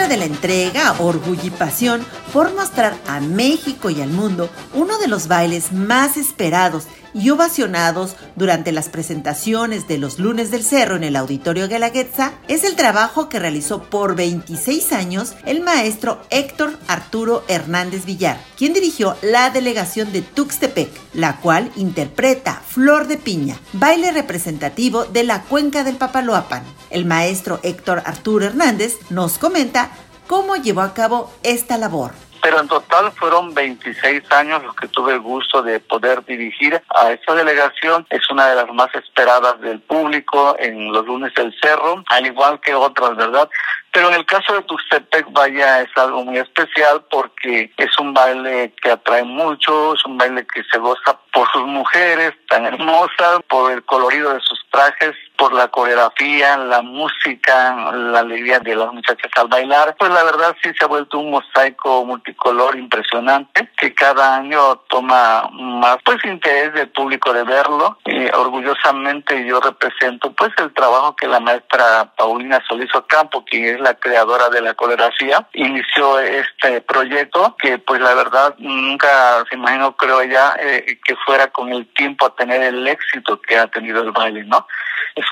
De 0.09 0.17
la 0.17 0.25
entrega, 0.25 0.95
orgullo 1.01 1.43
y 1.43 1.51
pasión 1.51 2.07
por 2.33 2.55
mostrar 2.55 2.97
a 3.09 3.19
México 3.19 3.91
y 3.91 4.01
al 4.01 4.11
mundo 4.11 4.49
uno 4.73 4.99
de 4.99 5.09
los 5.09 5.27
bailes 5.27 5.73
más 5.73 6.17
esperados 6.17 6.87
y 7.17 7.31
ovacionados 7.31 8.15
durante 8.37 8.73
las 8.73 8.91
presentaciones 8.91 9.89
de 9.89 9.97
los 9.97 10.19
lunes 10.19 10.51
del 10.51 10.63
cerro 10.63 10.97
en 10.97 11.05
el 11.05 11.17
Auditorio 11.17 11.67
Guelaguetza 11.67 12.35
es 12.47 12.63
el 12.63 12.77
trabajo 12.77 13.31
que 13.31 13.39
realizó 13.39 13.85
por 13.85 14.15
26 14.15 14.93
años 14.93 15.35
el 15.47 15.63
maestro 15.63 16.21
Héctor 16.29 16.79
Arturo 16.89 17.43
Hernández 17.49 18.05
Villar, 18.05 18.39
quien 18.59 18.75
dirigió 18.75 19.17
la 19.23 19.49
delegación 19.49 20.13
de 20.13 20.21
Tuxtepec, 20.21 20.91
la 21.15 21.41
cual 21.41 21.73
interpreta 21.77 22.63
Flor 22.67 23.07
de 23.07 23.17
Piña, 23.17 23.59
baile 23.73 24.13
representativo 24.13 25.07
de 25.07 25.25
la 25.25 25.43
cuenca 25.43 25.85
del 25.85 25.97
Papaloapan. 25.97 26.65
El 26.91 27.07
maestro 27.07 27.61
Héctor 27.63 28.03
Arturo 28.05 28.45
Hernández 28.45 28.99
nos 29.09 29.39
comenta 29.39 29.91
cómo 30.27 30.57
llevó 30.57 30.83
a 30.83 30.93
cabo 30.93 31.33
esta 31.43 31.79
labor 31.79 32.26
pero 32.43 32.61
en 32.61 32.69
total 32.69 33.13
fueron 33.13 33.55
26 33.55 34.31
años 34.33 34.63
los 34.63 34.75
que 34.77 34.89
tuve 34.89 35.15
el 35.15 35.21
gusto 35.21 35.63
de 35.63 35.81
poder 35.81 36.25
dirigir 36.25 36.81
a 36.95 37.13
esta 37.13 37.35
delegación. 37.35 38.07
Es 38.11 38.31
una 38.31 38.49
de 38.49 38.57
las 38.57 38.69
más 38.73 38.95
esperadas 38.95 39.61
del 39.61 39.81
público 39.81 40.57
en 40.59 40.93
los 40.93 41.07
lunes 41.07 41.35
del 41.35 41.55
cerro, 41.61 42.05
al 42.09 42.27
igual 42.27 42.61
que 42.61 42.75
otras, 42.75 43.17
¿verdad? 43.17 43.49
Pero 43.97 44.09
en 44.09 44.15
el 44.17 44.27
caso 44.27 44.53
de 44.53 44.61
Tuxtepec, 44.63 45.27
vaya, 45.31 45.81
es 45.81 45.89
algo 45.97 46.23
muy 46.23 46.37
especial 46.37 47.03
porque 47.11 47.73
es 47.79 47.99
un 47.99 48.13
baile 48.13 48.75
que 48.83 48.91
atrae 48.91 49.23
mucho, 49.23 49.95
es 49.95 50.05
un 50.05 50.19
baile 50.19 50.47
que 50.47 50.63
se 50.71 50.77
goza 50.77 51.19
por 51.33 51.51
sus 51.51 51.63
mujeres 51.63 52.35
tan 52.49 52.67
hermosas, 52.67 53.41
por 53.49 53.73
el 53.73 53.83
colorido 53.85 54.35
de 54.35 54.41
sus 54.41 54.61
trajes, 54.71 55.17
por 55.37 55.53
la 55.53 55.69
coreografía, 55.69 56.57
la 56.57 56.83
música, 56.83 57.93
la 57.93 58.21
alegría 58.21 58.59
de 58.61 58.75
las 58.75 58.93
muchachas 58.93 59.31
al 59.37 59.49
bailar. 59.49 59.97
Pues 59.99 60.11
la 60.11 60.25
verdad 60.25 60.57
sí 60.63 60.71
se 60.79 60.85
ha 60.85 60.89
vuelto 60.89 61.19
un 61.19 61.31
mosaico 61.31 62.05
multicolor 62.05 62.77
impresionante 62.77 63.71
que 63.77 63.95
cada 63.95 64.37
año 64.37 64.77
toma 64.89 65.49
más 65.53 65.99
pues 66.05 66.25
interés 66.25 66.73
del 66.75 66.89
público 66.89 67.33
de 67.33 67.45
verlo. 67.45 67.99
Y 68.05 68.27
orgullosamente 68.35 69.45
yo 69.47 69.61
represento 69.61 70.33
pues 70.33 70.53
el 70.59 70.73
trabajo 70.73 71.17
que 71.17 71.29
la 71.29 71.41
maestra 71.41 72.13
Paulina 72.17 72.63
Solís 72.69 72.95
Ocampo, 72.95 73.45
que 73.45 73.73
es 73.73 73.81
la 73.81 73.95
creadora 73.95 74.49
de 74.49 74.61
la 74.61 74.75
coreografía, 74.75 75.47
inició 75.53 76.19
este 76.21 76.81
proyecto 76.81 77.57
que 77.59 77.79
pues 77.79 78.01
la 78.01 78.15
verdad 78.15 78.55
nunca 78.59 79.45
se 79.49 79.57
imaginó 79.57 79.97
creo 79.97 80.21
ella 80.21 80.55
eh, 80.59 80.99
que 81.05 81.17
fuera 81.25 81.49
con 81.49 81.73
el 81.73 81.87
tiempo 81.95 82.27
a 82.27 82.35
tener 82.35 82.63
el 82.63 82.87
éxito 82.87 83.41
que 83.41 83.57
ha 83.57 83.67
tenido 83.67 84.03
el 84.03 84.13
baile, 84.13 84.45
¿no? 84.45 84.67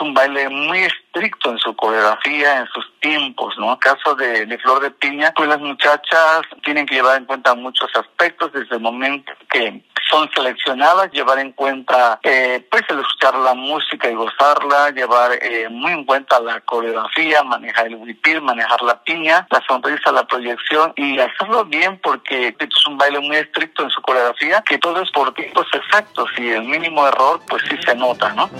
Un 0.01 0.15
baile 0.15 0.49
muy 0.49 0.81
estricto 0.81 1.51
en 1.51 1.59
su 1.59 1.75
coreografía, 1.77 2.61
en 2.61 2.67
sus 2.69 2.85
tiempos, 3.01 3.55
¿no? 3.59 3.79
Caso 3.79 4.15
de, 4.15 4.47
de, 4.47 4.59
Flor 4.59 4.81
de 4.81 4.91
Piña, 4.91 5.33
pues 5.35 5.49
las 5.49 5.61
muchachas 5.61 6.43
tienen 6.63 6.87
que 6.87 6.97
llevar 6.97 7.19
en 7.19 7.27
cuenta 7.27 7.55
muchos 7.55 7.91
aspectos 7.95 8.53
desde 8.53 8.77
el 8.77 8.81
momento 8.81 9.33
que 9.51 9.83
son 10.11 10.31
seleccionadas, 10.35 11.11
llevar 11.13 11.39
en 11.39 11.53
cuenta, 11.53 12.19
eh, 12.23 12.67
pues 12.71 12.83
el 12.89 13.01
escuchar 13.01 13.35
la 13.37 13.55
música 13.55 14.11
y 14.11 14.15
gozarla, 14.15 14.91
llevar 14.91 15.33
eh, 15.41 15.69
muy 15.71 15.93
en 15.93 16.05
cuenta 16.05 16.41
la 16.41 16.61
coreografía, 16.61 17.43
manejar 17.43 17.87
el 17.87 17.97
huipil, 17.97 18.43
manejar 18.43 18.83
la 18.83 19.03
piña, 19.03 19.47
la 19.51 19.63
sonrisa, 19.67 20.13
la 20.13 20.27
proyección 20.27 20.93
y 20.97 21.19
hacerlo 21.19 21.65
bien 21.65 21.99
porque 22.03 22.55
es 22.59 22.87
un 22.87 22.99
baile 22.99 23.21
muy 23.21 23.37
estricto 23.37 23.83
en 23.83 23.91
su 23.91 24.01
coreografía, 24.03 24.63
que 24.63 24.79
todo 24.79 25.03
es 25.03 25.11
por 25.11 25.33
tiempos 25.35 25.67
exactos 25.73 26.31
y 26.39 26.51
el 26.51 26.65
mínimo 26.65 27.07
error 27.07 27.41
pues 27.49 27.63
sí 27.69 27.77
se 27.85 27.95
nota, 27.95 28.33
¿no? 28.35 28.51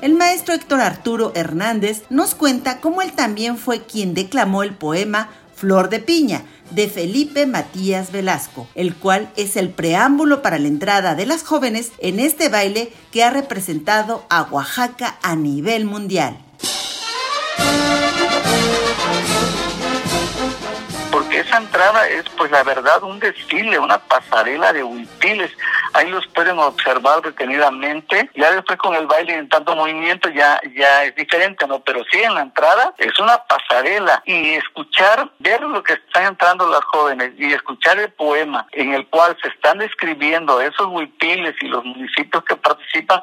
El 0.00 0.14
maestro 0.14 0.54
Héctor 0.54 0.80
Arturo 0.80 1.32
Hernández 1.34 2.04
nos 2.08 2.36
cuenta 2.36 2.80
cómo 2.80 3.02
él 3.02 3.12
también 3.12 3.58
fue 3.58 3.82
quien 3.82 4.14
declamó 4.14 4.62
el 4.62 4.72
poema 4.72 5.30
Flor 5.56 5.88
de 5.88 5.98
Piña 5.98 6.44
de 6.70 6.88
Felipe 6.88 7.46
Matías 7.46 8.12
Velasco, 8.12 8.68
el 8.76 8.94
cual 8.94 9.28
es 9.36 9.56
el 9.56 9.70
preámbulo 9.70 10.40
para 10.40 10.60
la 10.60 10.68
entrada 10.68 11.16
de 11.16 11.26
las 11.26 11.42
jóvenes 11.42 11.90
en 11.98 12.20
este 12.20 12.48
baile 12.48 12.92
que 13.10 13.24
ha 13.24 13.30
representado 13.30 14.24
a 14.30 14.42
Oaxaca 14.42 15.18
a 15.20 15.34
nivel 15.34 15.84
mundial. 15.84 16.38
Es, 22.08 22.28
pues 22.30 22.50
la 22.50 22.62
verdad, 22.62 23.02
un 23.02 23.18
desfile, 23.18 23.78
una 23.78 23.98
pasarela 23.98 24.72
de 24.72 24.82
huipiles 24.82 25.50
ahí 25.94 26.10
los 26.10 26.26
pueden 26.28 26.58
observar 26.58 27.22
detenidamente. 27.22 28.30
Ya 28.34 28.52
después 28.52 28.78
con 28.78 28.94
el 28.94 29.06
baile 29.06 29.34
en 29.34 29.48
tanto 29.48 29.74
movimiento 29.74 30.28
ya, 30.30 30.60
ya 30.76 31.04
es 31.04 31.14
diferente, 31.14 31.66
¿no? 31.66 31.80
Pero 31.80 32.04
sí 32.10 32.22
en 32.22 32.34
la 32.34 32.42
entrada 32.42 32.94
es 32.98 33.18
una 33.18 33.38
pasarela 33.44 34.22
y 34.24 34.54
escuchar, 34.54 35.30
ver 35.38 35.60
lo 35.62 35.82
que 35.82 35.94
están 35.94 36.26
entrando 36.26 36.68
las 36.68 36.84
jóvenes 36.84 37.32
y 37.38 37.52
escuchar 37.52 37.98
el 37.98 38.12
poema 38.12 38.66
en 38.72 38.94
el 38.94 39.06
cual 39.08 39.36
se 39.42 39.48
están 39.48 39.78
describiendo 39.78 40.60
esos 40.60 40.86
huipiles 40.86 41.54
y 41.60 41.68
los 41.68 41.84
municipios 41.84 42.44
que 42.44 42.56
participan, 42.56 43.22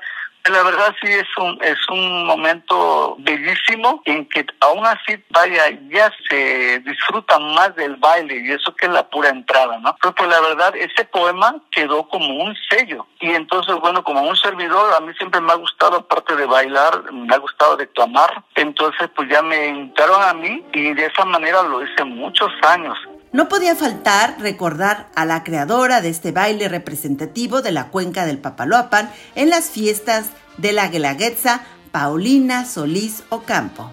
la 0.49 0.63
verdad 0.63 0.95
sí 1.01 1.11
es 1.11 1.27
un 1.37 1.57
es 1.63 1.77
un 1.89 2.25
momento 2.25 3.15
bellísimo 3.19 4.01
en 4.05 4.27
que 4.29 4.45
aún 4.59 4.85
así 4.85 5.17
vaya 5.29 5.63
ya 5.89 6.11
se 6.29 6.79
disfruta 6.79 7.39
más 7.39 7.75
del 7.75 7.95
baile 7.95 8.41
y 8.43 8.51
eso 8.51 8.75
que 8.75 8.85
es 8.85 8.91
la 8.91 9.07
pura 9.09 9.29
entrada, 9.29 9.79
¿no? 9.79 9.95
Pero 10.01 10.13
pues 10.13 10.29
la 10.29 10.41
verdad 10.41 10.75
ese 10.75 11.05
poema 11.05 11.55
quedó 11.71 12.07
como 12.07 12.43
un 12.43 12.55
sello. 12.69 13.07
Y 13.19 13.31
entonces 13.31 13.75
bueno 13.75 14.03
como 14.03 14.21
un 14.21 14.35
servidor 14.35 14.93
a 14.93 14.99
mí 14.99 15.13
siempre 15.17 15.41
me 15.41 15.51
ha 15.51 15.55
gustado 15.55 15.97
aparte 15.97 16.35
de 16.35 16.45
bailar 16.45 17.11
me 17.11 17.33
ha 17.33 17.39
gustado 17.39 17.77
declamar 17.77 18.43
entonces 18.55 19.09
pues 19.15 19.29
ya 19.29 19.41
me 19.41 19.67
invitaron 19.67 20.21
a 20.21 20.33
mí 20.33 20.63
y 20.73 20.93
de 20.93 21.05
esa 21.05 21.25
manera 21.25 21.63
lo 21.63 21.83
hice 21.83 22.03
muchos 22.03 22.51
años 22.63 22.97
No 23.35 23.49
podía 23.49 23.75
faltar 23.75 24.37
recordar 24.39 25.07
a 25.13 25.25
la 25.25 25.43
creadora 25.43 25.99
de 25.99 26.07
este 26.07 26.31
baile 26.31 26.69
representativo 26.69 27.61
de 27.61 27.73
la 27.73 27.89
cuenca 27.89 28.25
del 28.25 28.37
Papaloapan 28.37 29.11
en 29.35 29.49
las 29.49 29.69
fiestas 29.69 30.31
de 30.55 30.71
la 30.71 30.87
Guelaguetza, 30.87 31.59
Paulina 31.91 32.63
Solís 32.63 33.25
Ocampo. 33.27 33.91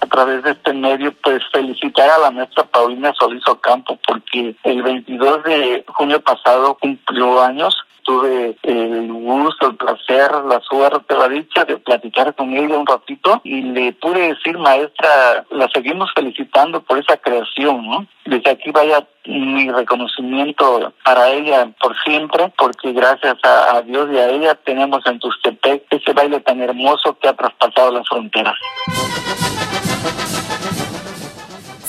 A 0.00 0.06
través 0.08 0.42
de 0.42 0.50
este 0.50 0.74
medio, 0.74 1.10
pues 1.24 1.42
felicitar 1.50 2.10
a 2.10 2.18
la 2.18 2.32
maestra 2.32 2.64
Paulina 2.64 3.14
Solís 3.18 3.48
Ocampo 3.48 3.98
porque 4.06 4.54
el 4.62 4.82
22 4.82 5.42
de 5.44 5.84
junio 5.88 6.20
pasado 6.20 6.76
cumplió 6.78 7.40
años 7.40 7.74
tuve 8.02 8.56
el 8.62 9.12
gusto, 9.12 9.68
el 9.68 9.76
placer, 9.76 10.30
la 10.46 10.60
suerte, 10.60 11.14
la 11.14 11.28
dicha 11.28 11.64
de 11.64 11.78
platicar 11.78 12.34
con 12.34 12.52
ella 12.56 12.78
un 12.78 12.86
ratito 12.86 13.40
y 13.44 13.62
le 13.62 13.92
pude 13.92 14.34
decir, 14.34 14.58
maestra, 14.58 15.44
la 15.50 15.68
seguimos 15.72 16.10
felicitando 16.14 16.82
por 16.82 16.98
esa 16.98 17.16
creación, 17.16 17.86
¿no? 17.86 18.06
Desde 18.24 18.50
aquí 18.50 18.70
vaya 18.70 19.06
mi 19.26 19.70
reconocimiento 19.70 20.92
para 21.04 21.30
ella 21.30 21.68
por 21.80 21.96
siempre, 22.02 22.52
porque 22.56 22.92
gracias 22.92 23.36
a, 23.42 23.80
Dios 23.82 24.08
y 24.12 24.18
a 24.18 24.28
ella 24.28 24.54
tenemos 24.54 25.04
en 25.06 25.18
Tustepec 25.18 25.84
ese 25.90 26.12
baile 26.12 26.40
tan 26.40 26.60
hermoso 26.60 27.18
que 27.18 27.28
ha 27.28 27.34
traspasado 27.34 27.92
las 27.92 28.08
fronteras. 28.08 28.54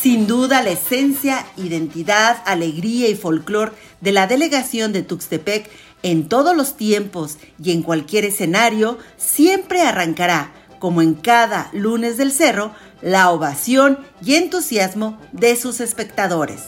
Sin 0.04 0.28
duda, 0.28 0.62
la 0.62 0.72
esencia, 0.72 1.46
identidad, 1.56 2.44
alegría 2.46 3.08
y 3.08 3.16
folclor 3.16 3.74
de 4.02 4.12
la 4.12 4.28
delegación 4.28 4.92
de 4.92 5.02
Tuxtepec 5.02 5.72
en 6.04 6.30
todos 6.30 6.56
los 6.56 6.78
tiempos 6.78 7.38
y 7.62 7.72
en 7.72 7.82
cualquier 7.82 8.26
escenario, 8.26 8.98
siempre 9.18 9.82
arrancará, 9.82 10.52
como 10.80 11.02
en 11.02 11.16
cada 11.16 11.70
lunes 11.72 12.18
del 12.18 12.32
cerro, 12.32 12.72
la 13.02 13.32
ovación 13.32 14.00
y 14.22 14.36
entusiasmo 14.36 15.20
de 15.32 15.56
sus 15.56 15.80
espectadores. 15.80 16.68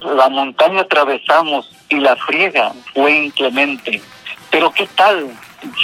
La 0.00 0.28
montaña 0.28 0.82
atravesamos 0.82 1.70
y 1.88 1.96
la 1.96 2.14
friega 2.16 2.72
fue 2.94 3.24
inclemente. 3.24 4.00
Pero 4.50 4.70
¿qué 4.72 4.86
tal? 4.94 5.30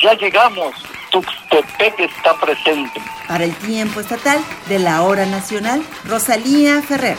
Ya 0.03 0.15
llegamos. 0.15 0.75
Tuxtepec 1.11 1.99
está 2.01 2.35
presente. 2.41 3.01
Para 3.27 3.45
el 3.45 3.55
tiempo 3.57 4.01
estatal 4.01 4.39
de 4.69 4.79
la 4.79 5.03
hora 5.03 5.27
nacional, 5.27 5.83
Rosalía 6.05 6.83
Ferrer. 6.83 7.17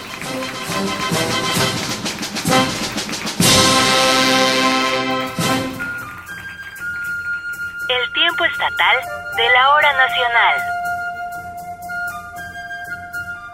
De 8.72 9.50
la 9.50 9.74
hora 9.74 9.92
nacional. 9.92 10.83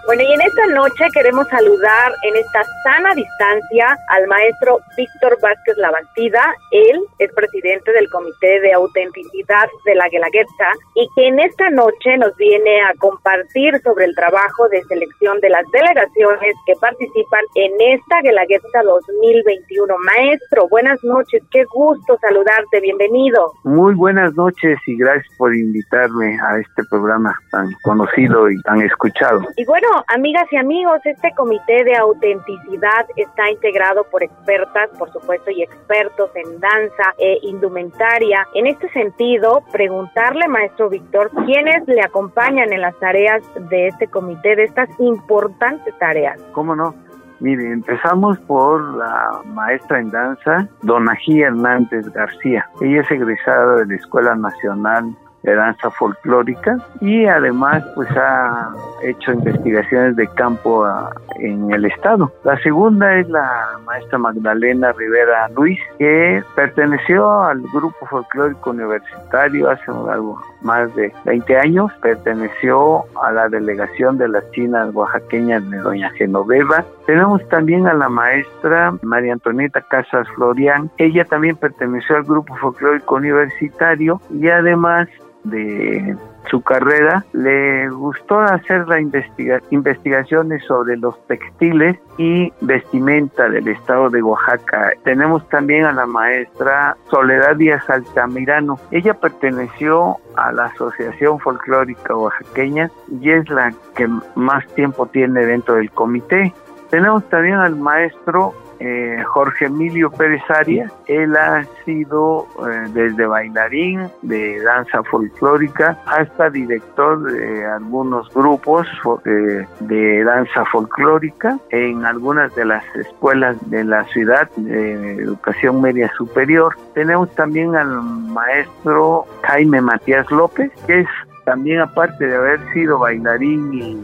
Bueno, 0.09 0.23
y 0.23 0.33
en 0.33 0.41
esta 0.41 0.65
noche 0.73 1.05
queremos 1.13 1.47
saludar 1.49 2.11
en 2.23 2.35
esta 2.35 2.63
sana 2.83 3.13
distancia 3.13 3.95
al 4.07 4.25
maestro 4.25 4.79
Víctor 4.97 5.37
Vázquez 5.39 5.77
Lavantida. 5.77 6.41
Él 6.71 6.99
es 7.19 7.31
presidente 7.33 7.91
del 7.91 8.09
Comité 8.09 8.59
de 8.59 8.73
Autenticidad 8.73 9.69
de 9.85 9.93
la 9.93 10.09
Guelaguetza 10.09 10.71
y 10.95 11.07
que 11.13 11.27
en 11.27 11.39
esta 11.39 11.69
noche 11.69 12.17
nos 12.17 12.35
viene 12.37 12.81
a 12.81 12.95
compartir 12.97 13.79
sobre 13.83 14.05
el 14.05 14.15
trabajo 14.15 14.67
de 14.69 14.81
selección 14.85 15.39
de 15.41 15.51
las 15.51 15.63
delegaciones 15.71 16.55
que 16.65 16.73
participan 16.81 17.45
en 17.53 17.71
esta 17.79 18.21
Guelaguetza 18.23 18.81
2021. 18.81 19.93
Maestro, 20.05 20.67
buenas 20.69 20.97
noches, 21.03 21.43
qué 21.51 21.65
gusto 21.65 22.17
saludarte, 22.19 22.81
bienvenido. 22.81 23.53
Muy 23.63 23.93
buenas 23.93 24.33
noches 24.33 24.79
y 24.87 24.97
gracias 24.97 25.31
por 25.37 25.55
invitarme 25.55 26.35
a 26.41 26.57
este 26.57 26.81
programa 26.89 27.37
tan 27.51 27.69
conocido 27.83 28.49
y 28.49 28.59
tan 28.63 28.81
escuchado. 28.81 29.41
Y 29.55 29.65
bueno, 29.65 29.98
amigas 30.07 30.45
y 30.51 30.57
amigos, 30.57 30.99
este 31.03 31.31
comité 31.35 31.83
de 31.83 31.95
autenticidad 31.95 33.05
está 33.15 33.49
integrado 33.49 34.03
por 34.05 34.23
expertas, 34.23 34.89
por 34.97 35.11
supuesto, 35.11 35.51
y 35.51 35.63
expertos 35.63 36.29
en 36.35 36.59
danza 36.59 37.13
e 37.17 37.39
indumentaria. 37.43 38.47
En 38.53 38.67
este 38.67 38.89
sentido, 38.89 39.63
preguntarle, 39.71 40.47
maestro 40.47 40.89
Víctor, 40.89 41.31
quiénes 41.45 41.87
le 41.87 42.01
acompañan 42.01 42.71
en 42.71 42.81
las 42.81 42.97
tareas 42.99 43.43
de 43.69 43.87
este 43.87 44.07
comité, 44.07 44.55
de 44.55 44.63
estas 44.63 44.89
importantes 44.99 45.97
tareas. 45.97 46.39
¿Cómo 46.53 46.75
no? 46.75 46.93
Mire, 47.39 47.71
empezamos 47.71 48.37
por 48.39 48.81
la 48.95 49.41
maestra 49.45 49.99
en 49.99 50.11
danza, 50.11 50.67
Donají 50.81 51.41
Hernández 51.41 52.09
García. 52.09 52.69
Ella 52.81 53.01
es 53.01 53.11
egresada 53.11 53.77
de 53.77 53.85
la 53.85 53.95
Escuela 53.95 54.35
Nacional 54.35 55.15
de 55.43 55.55
danza 55.55 55.89
folclórica 55.91 56.77
y 57.01 57.25
además 57.25 57.83
pues 57.95 58.09
ha 58.11 58.73
hecho 59.03 59.33
investigaciones 59.33 60.15
de 60.15 60.27
campo 60.27 60.83
ah, 60.85 61.11
en 61.39 61.71
el 61.71 61.85
estado. 61.85 62.31
La 62.43 62.57
segunda 62.61 63.17
es 63.17 63.29
la 63.29 63.79
maestra 63.85 64.17
Magdalena 64.17 64.91
Rivera 64.91 65.49
Luis 65.49 65.79
que 65.97 66.43
perteneció 66.55 67.41
al 67.41 67.61
grupo 67.73 68.05
folclórico 68.05 68.71
universitario 68.71 69.69
hace 69.69 69.91
algo 69.91 70.41
más 70.61 70.93
de 70.95 71.13
20 71.25 71.57
años, 71.57 71.91
perteneció 72.01 73.05
a 73.23 73.31
la 73.31 73.47
delegación 73.47 74.17
de 74.17 74.27
las 74.27 74.49
chinas 74.51 74.93
oaxaqueñas 74.93 75.67
de 75.69 75.77
doña 75.77 76.09
Genoveva. 76.11 76.83
Tenemos 77.05 77.47
también 77.49 77.87
a 77.87 77.93
la 77.93 78.09
maestra 78.09 78.93
María 79.01 79.33
Antonieta 79.33 79.81
Casas 79.81 80.27
Florian, 80.35 80.91
ella 80.97 81.23
también 81.25 81.55
perteneció 81.55 82.17
al 82.17 82.23
grupo 82.23 82.55
folclórico 82.57 83.15
universitario 83.15 84.21
y 84.29 84.49
además 84.49 85.07
de 85.43 86.15
su 86.49 86.61
carrera, 86.61 87.25
le 87.33 87.89
gustó 87.89 88.39
hacer 88.39 88.87
la 88.87 88.99
investigaciones 88.99 90.63
sobre 90.65 90.97
los 90.97 91.15
textiles 91.27 91.97
y 92.17 92.51
vestimenta 92.61 93.49
del 93.49 93.67
estado 93.67 94.09
de 94.09 94.21
Oaxaca. 94.21 94.91
Tenemos 95.03 95.47
también 95.49 95.85
a 95.85 95.91
la 95.91 96.05
maestra 96.05 96.97
Soledad 97.09 97.55
Díaz 97.55 97.87
Altamirano. 97.89 98.79
Ella 98.91 99.13
perteneció 99.13 100.17
a 100.35 100.51
la 100.51 100.65
Asociación 100.65 101.39
Folclórica 101.39 102.15
Oaxaqueña 102.15 102.89
y 103.21 103.29
es 103.29 103.49
la 103.49 103.73
que 103.95 104.09
más 104.35 104.65
tiempo 104.73 105.05
tiene 105.07 105.45
dentro 105.45 105.75
del 105.75 105.91
comité. 105.91 106.53
Tenemos 106.89 107.27
también 107.29 107.55
al 107.55 107.75
maestro 107.75 108.53
eh, 108.79 109.23
Jorge 109.25 109.65
Emilio 109.65 110.09
Pérez 110.09 110.41
Arias. 110.49 110.91
Él 111.07 111.35
ha 111.35 111.65
sido 111.85 112.47
eh, 112.67 112.89
desde 112.93 113.25
bailarín 113.25 114.07
de 114.21 114.61
danza 114.61 115.03
folclórica 115.03 115.97
hasta 116.05 116.49
director 116.49 117.23
de 117.23 117.65
algunos 117.65 118.33
grupos 118.33 118.87
de 119.25 120.23
danza 120.23 120.65
folclórica 120.65 121.59
en 121.69 122.05
algunas 122.05 122.53
de 122.55 122.65
las 122.65 122.83
escuelas 122.95 123.57
de 123.69 123.83
la 123.83 124.03
ciudad 124.05 124.49
de 124.55 125.15
educación 125.15 125.81
media 125.81 126.11
superior. 126.17 126.75
Tenemos 126.93 127.33
también 127.35 127.75
al 127.75 128.01
maestro 128.01 129.25
Jaime 129.43 129.81
Matías 129.81 130.29
López, 130.31 130.71
que 130.87 131.01
es 131.01 131.07
también 131.45 131.79
aparte 131.79 132.27
de 132.27 132.35
haber 132.35 132.59
sido 132.73 132.99
bailarín 132.99 133.73
y 133.73 134.03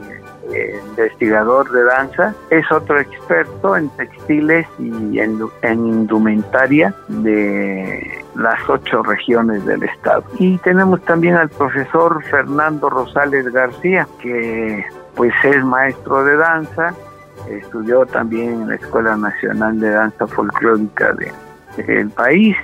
investigador 0.96 1.72
de 1.72 1.84
danza, 1.84 2.34
es 2.50 2.70
otro 2.72 3.00
experto 3.00 3.76
en 3.76 3.90
textiles 3.90 4.68
y 4.80 5.20
en, 5.20 5.40
indumentaria 5.64 6.94
de 7.08 8.24
las 8.36 8.70
ocho 8.70 9.04
regiones 9.04 9.66
del 9.66 9.84
estado. 9.84 10.24
Y 10.40 10.58
tenemos 10.60 11.02
también 11.04 11.36
al 11.36 11.50
profesor 11.50 12.24
Fernando 12.24 12.90
Rosales 12.90 13.52
García, 13.52 14.08
que 14.22 14.86
pues 15.16 15.34
es 15.44 15.64
maestro 15.64 16.24
de 16.24 16.38
danza, 16.38 16.94
estudió 17.50 18.06
también 18.06 18.62
en 18.62 18.70
la 18.70 18.76
Escuela 18.76 19.16
Nacional 19.16 19.80
de 19.80 19.90
Danza 19.90 20.28
Folclórica 20.28 21.16
del 21.78 22.10
país 22.10 22.56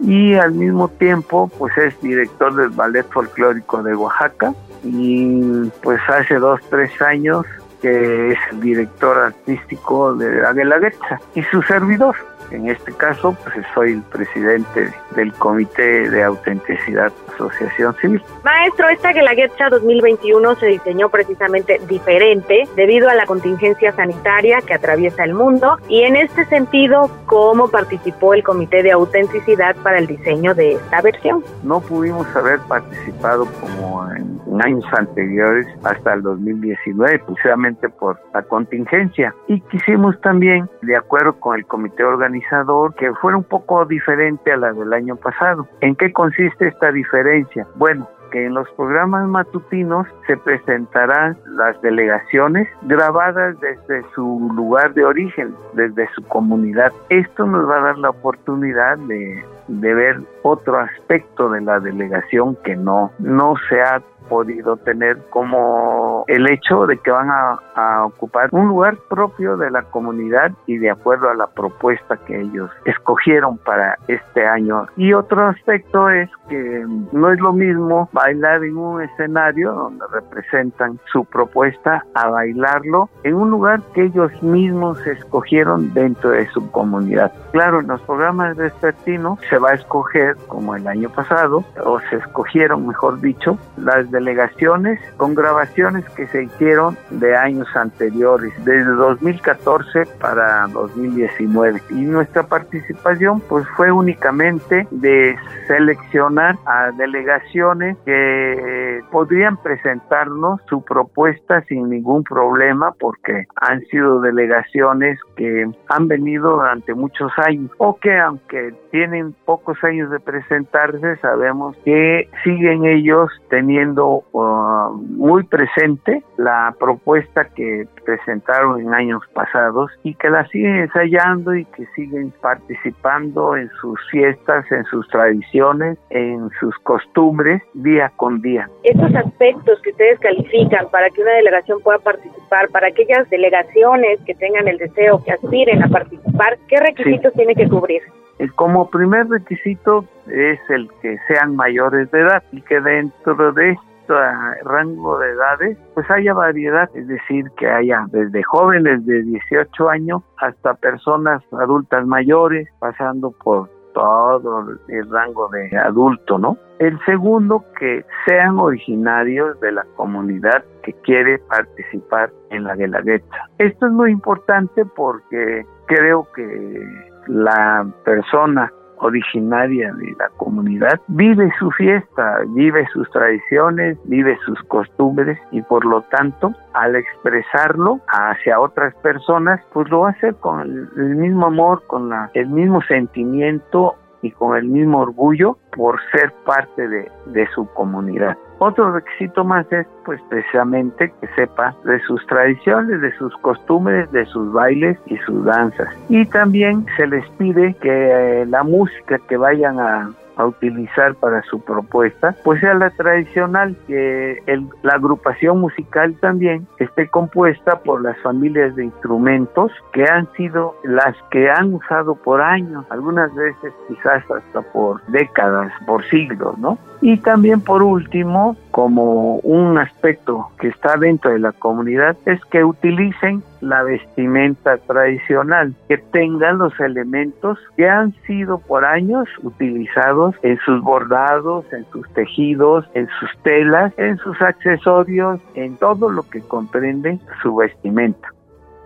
y 0.00 0.34
al 0.34 0.52
mismo 0.52 0.88
tiempo 0.88 1.50
pues 1.58 1.76
es 1.78 2.00
director 2.00 2.54
del 2.54 2.70
Ballet 2.70 3.06
Folclórico 3.10 3.82
de 3.82 3.94
Oaxaca 3.94 4.52
y 4.84 5.70
pues 5.82 6.00
hace 6.08 6.34
dos, 6.34 6.60
tres 6.68 7.00
años 7.02 7.46
que 7.84 8.30
es 8.30 8.38
el 8.50 8.62
director 8.62 9.18
artístico 9.18 10.14
de 10.14 10.40
la 10.40 10.54
Guelaguetza 10.54 11.20
y 11.34 11.42
su 11.42 11.60
servidor. 11.60 12.16
En 12.50 12.68
este 12.68 12.92
caso, 12.92 13.36
pues 13.42 13.54
soy 13.74 13.92
el 13.92 14.02
presidente 14.02 14.90
del 15.14 15.32
Comité 15.34 16.08
de 16.08 16.22
Autenticidad 16.22 17.12
Asociación 17.34 17.94
Civil. 17.96 18.22
Maestro, 18.42 18.88
esta 18.88 19.12
Guelaguetza 19.12 19.68
2021 19.68 20.54
se 20.56 20.66
diseñó 20.66 21.10
precisamente 21.10 21.78
diferente 21.86 22.66
debido 22.74 23.10
a 23.10 23.14
la 23.14 23.26
contingencia 23.26 23.92
sanitaria 23.92 24.62
que 24.62 24.72
atraviesa 24.72 25.24
el 25.24 25.34
mundo 25.34 25.76
y 25.88 26.02
en 26.02 26.16
este 26.16 26.46
sentido, 26.46 27.10
¿cómo 27.26 27.68
participó 27.68 28.32
el 28.32 28.42
Comité 28.42 28.82
de 28.82 28.92
Autenticidad 28.92 29.76
para 29.82 29.98
el 29.98 30.06
diseño 30.06 30.54
de 30.54 30.72
esta 30.72 31.02
versión? 31.02 31.44
No 31.64 31.80
pudimos 31.80 32.26
haber 32.34 32.60
participado 32.60 33.46
como 33.60 34.06
en 34.14 34.34
años 34.62 34.84
anteriores 34.96 35.66
hasta 35.82 36.14
el 36.14 36.22
2019, 36.22 37.18
precisamente 37.20 37.73
por 37.74 38.18
la 38.32 38.42
contingencia. 38.42 39.34
Y 39.48 39.60
quisimos 39.62 40.20
también, 40.20 40.68
de 40.82 40.96
acuerdo 40.96 41.34
con 41.40 41.56
el 41.56 41.66
comité 41.66 42.04
organizador, 42.04 42.94
que 42.94 43.12
fuera 43.14 43.36
un 43.36 43.44
poco 43.44 43.84
diferente 43.84 44.52
a 44.52 44.56
la 44.56 44.72
del 44.72 44.92
año 44.92 45.16
pasado. 45.16 45.66
¿En 45.80 45.94
qué 45.96 46.12
consiste 46.12 46.68
esta 46.68 46.92
diferencia? 46.92 47.66
Bueno, 47.76 48.08
que 48.34 48.46
en 48.46 48.54
los 48.54 48.68
programas 48.72 49.28
matutinos 49.28 50.08
se 50.26 50.36
presentarán 50.36 51.38
las 51.46 51.80
delegaciones 51.82 52.68
grabadas 52.82 53.56
desde 53.60 54.02
su 54.12 54.50
lugar 54.56 54.92
de 54.94 55.04
origen, 55.04 55.54
desde 55.74 56.08
su 56.14 56.22
comunidad. 56.24 56.92
Esto 57.10 57.46
nos 57.46 57.70
va 57.70 57.78
a 57.78 57.82
dar 57.82 57.98
la 57.98 58.10
oportunidad 58.10 58.98
de, 58.98 59.40
de 59.68 59.94
ver 59.94 60.20
otro 60.42 60.78
aspecto 60.78 61.48
de 61.48 61.60
la 61.60 61.78
delegación 61.78 62.56
que 62.64 62.74
no, 62.74 63.12
no 63.20 63.54
se 63.68 63.80
ha 63.80 64.02
podido 64.28 64.76
tener 64.76 65.18
como 65.30 66.24
el 66.28 66.50
hecho 66.50 66.86
de 66.86 66.98
que 66.98 67.10
van 67.10 67.30
a, 67.30 67.60
ocupar 68.04 68.48
un 68.52 68.68
lugar 68.68 68.96
propio 69.08 69.56
de 69.56 69.70
la 69.70 69.82
comunidad 69.82 70.52
y 70.66 70.78
de 70.78 70.90
acuerdo 70.90 71.28
a 71.28 71.34
la 71.34 71.46
propuesta 71.48 72.16
que 72.16 72.40
ellos 72.40 72.70
escogieron 72.84 73.58
para 73.58 73.98
este 74.08 74.46
año. 74.46 74.86
Y 74.96 75.12
otro 75.12 75.48
aspecto 75.48 76.08
es 76.08 76.30
que 76.48 76.84
no 77.12 77.32
es 77.32 77.40
lo 77.40 77.52
mismo 77.52 78.08
bailar 78.12 78.62
en 78.64 78.76
un 78.76 79.02
escenario 79.02 79.72
donde 79.72 80.04
representan 80.12 80.98
su 81.12 81.24
propuesta 81.24 82.04
a 82.14 82.28
bailarlo 82.28 83.08
en 83.22 83.34
un 83.34 83.50
lugar 83.50 83.80
que 83.94 84.04
ellos 84.04 84.30
mismos 84.42 85.04
escogieron 85.06 85.92
dentro 85.94 86.30
de 86.30 86.46
su 86.48 86.70
comunidad. 86.70 87.32
Claro, 87.52 87.80
en 87.80 87.88
los 87.88 88.00
programas 88.02 88.56
de 88.56 88.64
vespertinos 88.64 89.38
se 89.48 89.58
va 89.58 89.70
a 89.70 89.74
escoger, 89.74 90.36
como 90.48 90.74
el 90.74 90.86
año 90.86 91.10
pasado, 91.10 91.64
o 91.84 92.00
se 92.10 92.16
escogieron, 92.16 92.86
mejor 92.86 93.20
dicho, 93.20 93.58
las 93.76 94.10
delegaciones 94.14 95.00
con 95.16 95.34
grabaciones 95.34 96.08
que 96.10 96.26
se 96.28 96.44
hicieron 96.44 96.96
de 97.10 97.36
años 97.36 97.66
anteriores, 97.74 98.52
desde 98.64 98.92
2014 98.92 100.06
para 100.20 100.68
2019. 100.68 101.82
Y 101.90 102.02
nuestra 102.02 102.44
participación 102.44 103.40
pues 103.48 103.66
fue 103.76 103.90
únicamente 103.90 104.86
de 104.90 105.36
seleccionar 105.66 106.56
a 106.66 106.92
delegaciones 106.92 107.96
que 108.04 109.00
podrían 109.10 109.56
presentarnos 109.56 110.60
su 110.68 110.82
propuesta 110.84 111.62
sin 111.68 111.90
ningún 111.90 112.22
problema 112.22 112.92
porque 112.98 113.46
han 113.56 113.80
sido 113.86 114.20
delegaciones 114.20 115.18
que 115.36 115.66
han 115.88 116.08
venido 116.08 116.56
durante 116.56 116.94
muchos 116.94 117.32
años 117.38 117.70
o 117.78 117.98
que 117.98 118.16
aunque 118.16 118.74
tienen 118.90 119.34
pocos 119.44 119.82
años 119.82 120.10
de 120.10 120.20
presentarse 120.20 121.16
sabemos 121.16 121.76
que 121.84 122.28
siguen 122.44 122.84
ellos 122.84 123.30
teniendo 123.48 124.03
Uh, 124.04 124.90
muy 125.16 125.44
presente 125.44 126.22
la 126.36 126.74
propuesta 126.78 127.48
que 127.54 127.86
presentaron 128.04 128.80
en 128.80 128.92
años 128.92 129.22
pasados 129.32 129.90
y 130.02 130.14
que 130.14 130.28
la 130.28 130.46
siguen 130.48 130.76
ensayando 130.76 131.54
y 131.54 131.64
que 131.64 131.86
siguen 131.94 132.32
participando 132.42 133.56
en 133.56 133.70
sus 133.80 133.98
fiestas, 134.10 134.70
en 134.70 134.84
sus 134.84 135.08
tradiciones, 135.08 135.98
en 136.10 136.50
sus 136.60 136.76
costumbres 136.80 137.62
día 137.72 138.12
con 138.16 138.42
día. 138.42 138.68
Estos 138.82 139.14
aspectos 139.14 139.80
que 139.82 139.90
ustedes 139.90 140.18
califican 140.20 140.88
para 140.90 141.08
que 141.10 141.22
una 141.22 141.32
delegación 141.32 141.80
pueda 141.80 141.98
participar, 141.98 142.68
para 142.70 142.88
aquellas 142.88 143.28
delegaciones 143.30 144.20
que 144.26 144.34
tengan 144.34 144.68
el 144.68 144.78
deseo, 144.78 145.22
que 145.24 145.32
aspiren 145.32 145.82
a 145.82 145.88
participar, 145.88 146.58
¿qué 146.68 146.76
requisitos 146.78 147.32
tiene 147.32 147.54
que 147.54 147.68
cubrir? 147.68 148.02
Eh, 148.38 148.48
como 148.56 148.90
primer 148.90 149.28
requisito 149.28 150.04
es 150.26 150.58
el 150.68 150.88
que 151.00 151.16
sean 151.28 151.54
mayores 151.54 152.10
de 152.10 152.20
edad 152.20 152.42
y 152.50 152.60
que 152.62 152.80
dentro 152.80 153.52
de 153.52 153.76
este 154.04 154.64
rango 154.64 155.18
de 155.18 155.30
edades 155.30 155.78
pues 155.94 156.10
haya 156.10 156.34
variedad, 156.34 156.88
es 156.94 157.06
decir, 157.08 157.50
que 157.56 157.68
haya 157.68 158.06
desde 158.10 158.42
jóvenes 158.42 159.04
de 159.06 159.22
18 159.22 159.88
años 159.88 160.22
hasta 160.38 160.74
personas 160.74 161.42
adultas 161.52 162.06
mayores, 162.06 162.68
pasando 162.78 163.30
por 163.30 163.68
todo 163.94 164.66
el 164.88 165.10
rango 165.10 165.48
de 165.48 165.76
adulto, 165.78 166.36
¿no? 166.38 166.58
El 166.80 166.98
segundo, 167.06 167.64
que 167.78 168.04
sean 168.26 168.58
originarios 168.58 169.58
de 169.60 169.70
la 169.70 169.86
comunidad 169.96 170.64
que 170.82 170.92
quiere 171.04 171.38
participar 171.38 172.30
en 172.50 172.64
la 172.64 172.74
Guelaguetza. 172.74 173.48
Esto 173.58 173.86
es 173.86 173.92
muy 173.92 174.10
importante 174.10 174.84
porque 174.84 175.64
creo 175.86 176.26
que 176.34 176.88
la 177.28 177.86
persona 178.04 178.72
originaria 179.04 179.92
de 179.94 180.14
la 180.18 180.28
comunidad 180.36 181.00
vive 181.08 181.50
su 181.58 181.70
fiesta, 181.72 182.40
vive 182.48 182.86
sus 182.92 183.08
tradiciones, 183.10 183.98
vive 184.04 184.38
sus 184.44 184.60
costumbres 184.64 185.38
y 185.50 185.62
por 185.62 185.84
lo 185.84 186.02
tanto 186.02 186.52
al 186.72 186.96
expresarlo 186.96 188.00
hacia 188.08 188.60
otras 188.60 188.94
personas 188.96 189.60
pues 189.72 189.88
lo 189.90 190.06
hace 190.06 190.32
con 190.34 190.60
el, 190.60 191.16
mismo 191.16 191.46
amor, 191.46 191.82
con 191.86 192.10
el 192.32 192.46
mismo 192.48 192.80
sentimiento 192.82 193.94
y 194.22 194.30
con 194.30 194.56
el 194.56 194.64
mismo 194.64 195.00
orgullo 195.00 195.58
por 195.76 196.00
ser 196.10 196.32
parte 196.46 196.88
de 196.88 197.46
su 197.54 197.66
comunidad. 197.74 198.36
Otro 198.58 198.92
requisito 198.92 199.44
más 199.44 199.70
es 199.72 199.86
pues 200.04 200.20
precisamente 200.28 201.12
que 201.20 201.26
sepa 201.34 201.74
de 201.84 202.00
sus 202.00 202.24
tradiciones, 202.26 203.00
de 203.00 203.12
sus 203.16 203.34
costumbres, 203.38 204.10
de 204.12 204.24
sus 204.26 204.52
bailes 204.52 204.98
y 205.06 205.16
sus 205.18 205.44
danzas. 205.44 205.88
Y 206.08 206.24
también 206.26 206.86
se 206.96 207.06
les 207.06 207.28
pide 207.30 207.74
que 207.74 208.42
eh, 208.42 208.46
la 208.46 208.62
música 208.62 209.18
que 209.28 209.36
vayan 209.36 209.80
a, 209.80 210.10
a 210.36 210.46
utilizar 210.46 211.14
para 211.16 211.42
su 211.42 211.60
propuesta, 211.60 212.34
pues 212.44 212.60
sea 212.60 212.74
la 212.74 212.90
tradicional, 212.90 213.76
que 213.86 214.42
la 214.82 214.94
agrupación 214.94 215.60
musical 215.60 216.14
también 216.20 216.66
esté 216.78 217.08
compuesta 217.08 217.80
por 217.80 218.02
las 218.02 218.18
familias 218.18 218.74
de 218.76 218.84
instrumentos 218.84 219.72
que 219.92 220.04
han 220.04 220.30
sido 220.32 220.74
las 220.82 221.16
que 221.30 221.50
han 221.50 221.74
usado 221.74 222.14
por 222.14 222.40
años, 222.40 222.84
algunas 222.90 223.34
veces 223.34 223.72
quizás 223.88 224.24
hasta 224.30 224.62
por 224.72 225.04
décadas, 225.06 225.72
por 225.86 226.04
siglos, 226.08 226.58
¿no? 226.58 226.78
Y 227.06 227.18
también 227.18 227.60
por 227.60 227.82
último, 227.82 228.56
como 228.70 229.36
un 229.40 229.76
aspecto 229.76 230.48
que 230.58 230.68
está 230.68 230.96
dentro 230.96 231.32
de 231.32 231.38
la 231.38 231.52
comunidad, 231.52 232.16
es 232.24 232.42
que 232.46 232.64
utilicen 232.64 233.42
la 233.60 233.82
vestimenta 233.82 234.78
tradicional, 234.78 235.74
que 235.86 235.98
tengan 235.98 236.56
los 236.56 236.72
elementos 236.80 237.58
que 237.76 237.90
han 237.90 238.14
sido 238.26 238.56
por 238.56 238.86
años 238.86 239.28
utilizados 239.42 240.34
en 240.40 240.58
sus 240.64 240.80
bordados, 240.80 241.70
en 241.74 241.84
sus 241.92 242.10
tejidos, 242.14 242.86
en 242.94 243.06
sus 243.20 243.30
telas, 243.42 243.92
en 243.98 244.16
sus 244.16 244.40
accesorios, 244.40 245.42
en 245.56 245.76
todo 245.76 246.10
lo 246.10 246.22
que 246.22 246.40
comprende 246.40 247.18
su 247.42 247.54
vestimenta. 247.54 248.33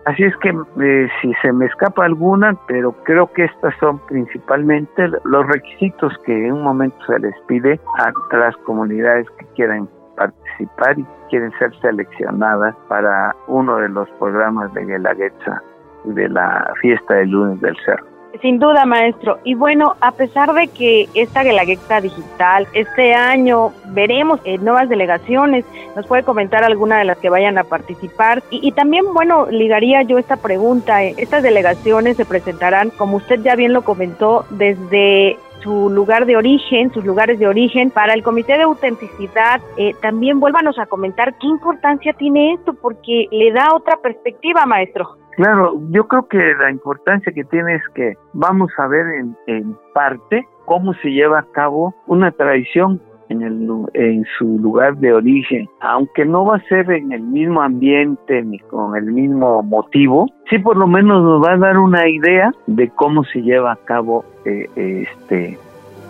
Así 0.05 0.23
es 0.23 0.35
que 0.37 0.49
eh, 0.49 1.09
si 1.21 1.33
se 1.41 1.51
me 1.51 1.65
escapa 1.65 2.05
alguna, 2.05 2.55
pero 2.67 2.93
creo 3.03 3.31
que 3.33 3.45
estas 3.45 3.75
son 3.79 3.99
principalmente 4.07 5.09
los 5.23 5.45
requisitos 5.47 6.13
que 6.25 6.47
en 6.47 6.53
un 6.53 6.63
momento 6.63 6.97
se 7.05 7.19
les 7.19 7.35
pide 7.47 7.79
a 7.97 8.11
las 8.35 8.55
comunidades 8.57 9.27
que 9.37 9.45
quieran 9.55 9.89
participar 10.15 10.97
y 10.99 11.05
quieren 11.29 11.51
ser 11.59 11.73
seleccionadas 11.79 12.75
para 12.87 13.35
uno 13.47 13.77
de 13.77 13.89
los 13.89 14.09
programas 14.11 14.73
de 14.73 14.85
Guelaguetza 14.85 15.61
de 16.03 16.29
la 16.29 16.73
fiesta 16.81 17.15
del 17.15 17.29
lunes 17.29 17.61
del 17.61 17.75
cerro. 17.85 18.18
Sin 18.41 18.59
duda, 18.59 18.85
maestro. 18.85 19.39
Y 19.43 19.55
bueno, 19.55 19.95
a 20.01 20.11
pesar 20.11 20.53
de 20.53 20.67
que 20.67 21.09
esta 21.13 21.43
Guelaguetza 21.43 21.99
digital, 21.99 22.67
este 22.73 23.13
año 23.13 23.73
veremos 23.87 24.39
eh, 24.45 24.57
nuevas 24.59 24.87
delegaciones, 24.87 25.65
nos 25.95 26.05
puede 26.05 26.23
comentar 26.23 26.63
alguna 26.63 26.99
de 26.99 27.05
las 27.05 27.17
que 27.17 27.29
vayan 27.29 27.57
a 27.57 27.63
participar. 27.63 28.43
Y, 28.49 28.65
y 28.65 28.71
también, 28.71 29.13
bueno, 29.13 29.47
ligaría 29.49 30.03
yo 30.03 30.17
esta 30.19 30.37
pregunta. 30.37 31.03
Eh, 31.03 31.15
estas 31.17 31.43
delegaciones 31.43 32.17
se 32.17 32.25
presentarán, 32.25 32.91
como 32.91 33.17
usted 33.17 33.41
ya 33.41 33.55
bien 33.55 33.73
lo 33.73 33.81
comentó, 33.81 34.45
desde 34.51 35.37
su 35.61 35.89
lugar 35.89 36.25
de 36.25 36.37
origen, 36.37 36.93
sus 36.93 37.03
lugares 37.03 37.39
de 37.39 37.47
origen. 37.47 37.89
Para 37.89 38.13
el 38.13 38.23
Comité 38.23 38.53
de 38.53 38.63
Autenticidad, 38.63 39.59
eh, 39.75 39.93
también 40.01 40.39
vuélvanos 40.39 40.77
a 40.79 40.85
comentar 40.85 41.37
qué 41.39 41.47
importancia 41.47 42.13
tiene 42.13 42.53
esto, 42.53 42.73
porque 42.73 43.27
le 43.31 43.51
da 43.51 43.73
otra 43.73 43.97
perspectiva, 43.97 44.65
maestro. 44.65 45.17
Claro, 45.39 45.79
yo 45.91 46.05
creo 46.05 46.27
que 46.27 46.53
la 46.59 46.69
importancia 46.69 47.31
que 47.31 47.45
tiene 47.45 47.75
es 47.75 47.83
que 47.95 48.17
vamos 48.33 48.71
a 48.77 48.87
ver 48.87 49.05
en, 49.47 49.77
parte 49.93 50.45
cómo 50.65 50.93
se 50.95 51.11
lleva 51.11 51.39
a 51.39 51.45
cabo 51.53 51.95
una 52.07 52.29
tradición 52.31 52.99
en, 53.29 53.43
el, 53.43 53.69
en 53.93 54.25
su 54.37 54.59
lugar 54.59 54.97
de 54.97 55.13
origen, 55.13 55.69
aunque 55.79 56.25
no 56.25 56.43
va 56.43 56.57
a 56.57 56.67
ser 56.67 56.91
en 56.91 57.13
el 57.13 57.21
mismo 57.21 57.61
ambiente 57.61 58.43
ni 58.43 58.59
con 58.59 58.97
el 58.97 59.13
mismo 59.13 59.63
motivo, 59.63 60.27
sí 60.49 60.59
por 60.59 60.75
lo 60.75 60.87
menos 60.87 61.23
nos 61.23 61.41
va 61.41 61.53
a 61.53 61.57
dar 61.57 61.77
una 61.77 62.09
idea 62.09 62.51
de 62.67 62.89
cómo 62.89 63.23
se 63.23 63.41
lleva 63.41 63.71
a 63.71 63.77
cabo 63.77 64.25
eh, 64.43 64.67
este 64.75 65.57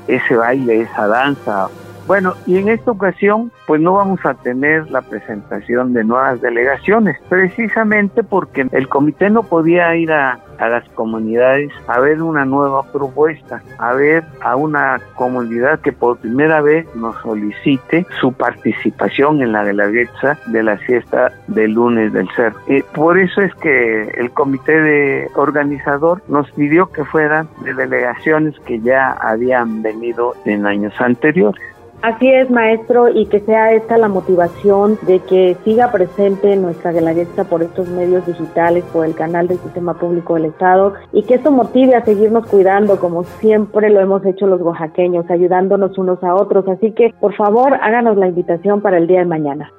ese 0.08 0.36
baile, 0.36 0.82
esa 0.82 1.06
danza 1.08 1.68
bueno, 2.10 2.34
y 2.48 2.58
en 2.58 2.70
esta 2.70 2.90
ocasión, 2.90 3.52
pues 3.68 3.80
no 3.80 3.94
vamos 3.94 4.20
a 4.26 4.34
tener 4.34 4.90
la 4.90 5.04
presentación 5.04 5.94
de 5.94 6.04
nuevas 6.04 6.42
delegaciones, 6.42 7.18
precisamente 7.30 8.24
porque 8.24 8.66
el 8.72 8.88
comité 8.88 9.30
no 9.30 9.44
podía 9.44 9.96
ir 9.96 10.12
a, 10.12 10.40
las 10.60 10.90
comunidades 10.96 11.72
a 11.88 12.00
ver 12.00 12.24
una 12.24 12.46
nueva 12.46 12.82
propuesta, 12.92 13.62
a 13.78 13.94
ver 13.94 14.24
a 14.42 14.56
una 14.56 15.00
comunidad 15.14 15.80
que 15.82 15.92
por 15.92 16.18
primera 16.18 16.62
vez 16.62 16.88
nos 16.96 17.16
solicite 17.22 18.08
su 18.20 18.34
participación 18.34 19.44
en 19.44 19.52
la 19.52 19.64
guelaguetza 19.64 20.38
de 20.48 20.64
la 20.64 20.78
fiesta 20.78 21.32
del 21.48 21.74
lunes 21.74 22.12
del 22.12 22.28
ser. 22.36 22.54
Y 22.68 22.82
por 22.82 23.20
eso 23.20 23.42
es 23.42 23.54
que 23.56 24.10
el 24.18 24.32
comité 24.32 24.82
de 24.82 25.28
organizador 25.36 26.24
nos 26.28 26.50
pidió 26.54 26.92
que 26.92 27.06
fueran 27.06 27.48
de 27.64 27.76
delegaciones 27.76 28.60
que 28.66 28.80
ya 28.80 29.12
habían 29.12 29.84
venido 29.84 30.34
en 30.46 30.66
años 30.66 31.00
anteriores. 31.00 31.62
Así 32.02 32.32
es, 32.32 32.50
maestro, 32.50 33.10
y 33.10 33.26
que 33.26 33.42
sea 33.42 33.74
esta 33.74 33.98
la 33.98 34.08
motivación 34.08 34.98
de 35.02 35.20
que 35.20 35.58
siga 35.66 35.92
presente 35.92 36.56
nuestra 36.56 36.94
Guelaguetza 36.94 37.44
por 37.44 37.62
estos 37.62 37.90
medios 37.90 38.26
digitales, 38.26 38.86
por 38.94 39.06
el 39.06 39.16
canal 39.16 39.50
del 39.50 39.58
Sistema 39.58 39.94
Público 39.96 40.36
del 40.36 40.46
Estado, 40.46 40.94
y 41.12 41.24
que 41.24 41.36
esto 41.36 41.52
motive 41.52 41.96
a 41.96 42.06
seguirnos 42.06 42.48
cuidando 42.48 43.00
como 43.00 43.24
siempre 43.24 43.90
lo 43.90 44.00
hemos 44.00 44.26
hecho 44.26 44.48
los 44.48 44.62
oaxaqueños, 44.62 45.30
ayudándonos 45.30 45.98
unos 45.98 46.24
a 46.24 46.36
otros. 46.36 46.66
Así 46.70 46.94
que, 46.94 47.14
por 47.20 47.36
favor, 47.36 47.74
háganos 47.74 48.16
la 48.16 48.28
invitación 48.28 48.82
para 48.82 48.98
el 48.98 49.06
día 49.06 49.20
de 49.20 49.26
mañana. 49.26 49.70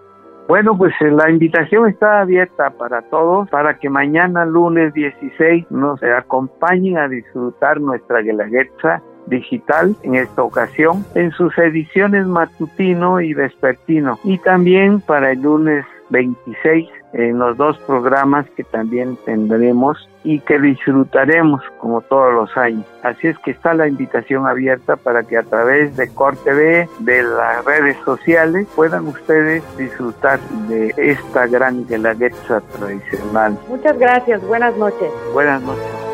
Bueno, 0.47 0.77
pues 0.77 0.93
eh, 1.01 1.11
la 1.11 1.31
invitación 1.31 1.89
está 1.89 2.21
abierta 2.21 2.71
para 2.71 3.01
todos, 3.03 3.49
para 3.49 3.79
que 3.79 3.89
mañana 3.89 4.45
lunes 4.45 4.93
16 4.93 5.71
nos 5.71 6.03
acompañen 6.03 6.99
a 6.99 7.09
disfrutar 7.09 7.81
nuestra 7.81 8.21
Guelaguetza 8.21 9.01
digital 9.27 9.95
en 10.03 10.15
esta 10.17 10.43
ocasión 10.43 11.05
en 11.15 11.31
sus 11.33 11.57
ediciones 11.59 12.27
matutino 12.27 13.21
y 13.21 13.35
vespertino 13.35 14.19
y 14.25 14.39
también 14.39 15.01
para 15.01 15.33
el 15.33 15.43
lunes 15.43 15.85
26 16.11 16.89
en 17.13 17.39
los 17.39 17.57
dos 17.57 17.79
programas 17.79 18.47
que 18.57 18.65
también 18.65 19.17
tendremos 19.25 20.09
y 20.23 20.41
que 20.41 20.59
disfrutaremos 20.59 21.63
como 21.79 22.03
todos 22.03 22.33
los 22.33 22.57
años. 22.57 22.85
Así 23.03 23.29
es 23.29 23.39
que 23.39 23.51
está 23.53 23.75
la 23.75 23.89
invitación 23.89 24.47
abierta 24.47 24.97
para 24.97 25.23
que 25.25 25.37
a 25.37 25.43
través 25.43 25.97
de 25.97 26.09
Corte 26.09 26.53
B, 26.53 26.89
de 27.01 27.23
las 27.23 27.65
redes 27.65 27.97
sociales, 28.05 28.69
puedan 28.77 29.07
ustedes 29.09 29.65
disfrutar 29.77 30.39
de 30.69 30.95
esta 30.97 31.47
gran 31.47 31.87
guelaguetza 31.87 32.61
tradicional. 32.61 33.59
Muchas 33.69 33.99
gracias, 33.99 34.47
buenas 34.47 34.77
noches. 34.77 35.11
Buenas 35.33 35.63
noches. 35.63 36.10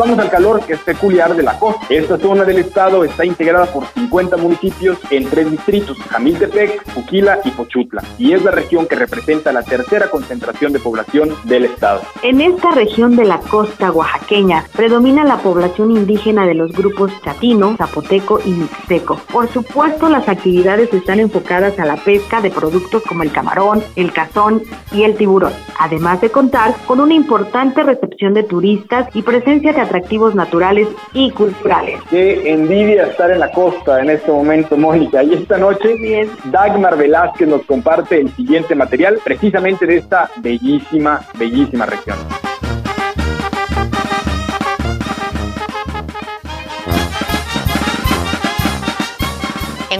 Vamos 0.00 0.18
al 0.18 0.30
calor 0.30 0.64
que 0.64 0.72
es 0.72 0.80
peculiar 0.80 1.36
de 1.36 1.42
la 1.42 1.58
costa. 1.58 1.86
Esta 1.90 2.16
zona 2.16 2.44
del 2.44 2.58
estado 2.58 3.04
está 3.04 3.22
integrada 3.22 3.66
por 3.66 3.84
50 3.86 4.38
municipios 4.38 4.98
en 5.10 5.28
tres 5.28 5.50
distritos, 5.50 5.98
Jamiltepec, 6.08 6.90
Fuquila 6.90 7.40
y 7.44 7.50
Pochutla, 7.50 8.02
y 8.18 8.32
es 8.32 8.42
la 8.42 8.50
región 8.50 8.86
que 8.86 8.96
representa 8.96 9.52
la 9.52 9.62
tercera 9.62 10.10
concentración 10.10 10.72
de 10.72 10.78
población 10.78 11.34
del 11.44 11.66
estado. 11.66 12.00
En 12.22 12.40
esta 12.40 12.70
región 12.70 13.14
de 13.14 13.26
la 13.26 13.40
costa 13.40 13.92
oaxaqueña 13.92 14.64
predomina 14.74 15.22
la 15.22 15.36
población 15.36 15.90
indígena 15.90 16.46
de 16.46 16.54
los 16.54 16.72
grupos 16.72 17.12
chatino, 17.22 17.76
zapoteco 17.76 18.40
y 18.42 18.52
mixteco. 18.52 19.20
Por 19.30 19.48
supuesto, 19.48 20.08
las 20.08 20.26
actividades 20.30 20.94
están 20.94 21.20
enfocadas 21.20 21.78
a 21.78 21.84
la 21.84 21.96
pesca 21.96 22.40
de 22.40 22.50
productos 22.50 23.02
como 23.02 23.22
el 23.22 23.32
camarón, 23.32 23.82
el 23.96 24.12
cazón 24.12 24.62
y 24.92 25.02
el 25.02 25.16
tiburón, 25.16 25.52
además 25.78 26.22
de 26.22 26.30
contar 26.30 26.74
con 26.86 27.00
una 27.00 27.12
importante 27.12 27.82
recepción 27.82 28.32
de 28.32 28.44
turistas 28.44 29.14
y 29.14 29.20
presencia 29.20 29.74
de 29.74 29.89
atractivos 29.90 30.36
naturales 30.36 30.86
y 31.12 31.32
culturales. 31.32 32.00
Qué 32.08 32.52
envidia 32.52 33.08
estar 33.08 33.28
en 33.30 33.40
la 33.40 33.50
costa 33.50 34.00
en 34.00 34.10
este 34.10 34.30
momento, 34.30 34.76
Mónica. 34.76 35.22
Y 35.24 35.34
esta 35.34 35.58
noche, 35.58 35.96
Dagmar 36.44 36.96
Velázquez 36.96 37.48
nos 37.48 37.62
comparte 37.66 38.20
el 38.20 38.32
siguiente 38.36 38.76
material, 38.76 39.18
precisamente 39.24 39.86
de 39.86 39.96
esta 39.96 40.30
bellísima, 40.36 41.22
bellísima 41.36 41.86
región. 41.86 42.18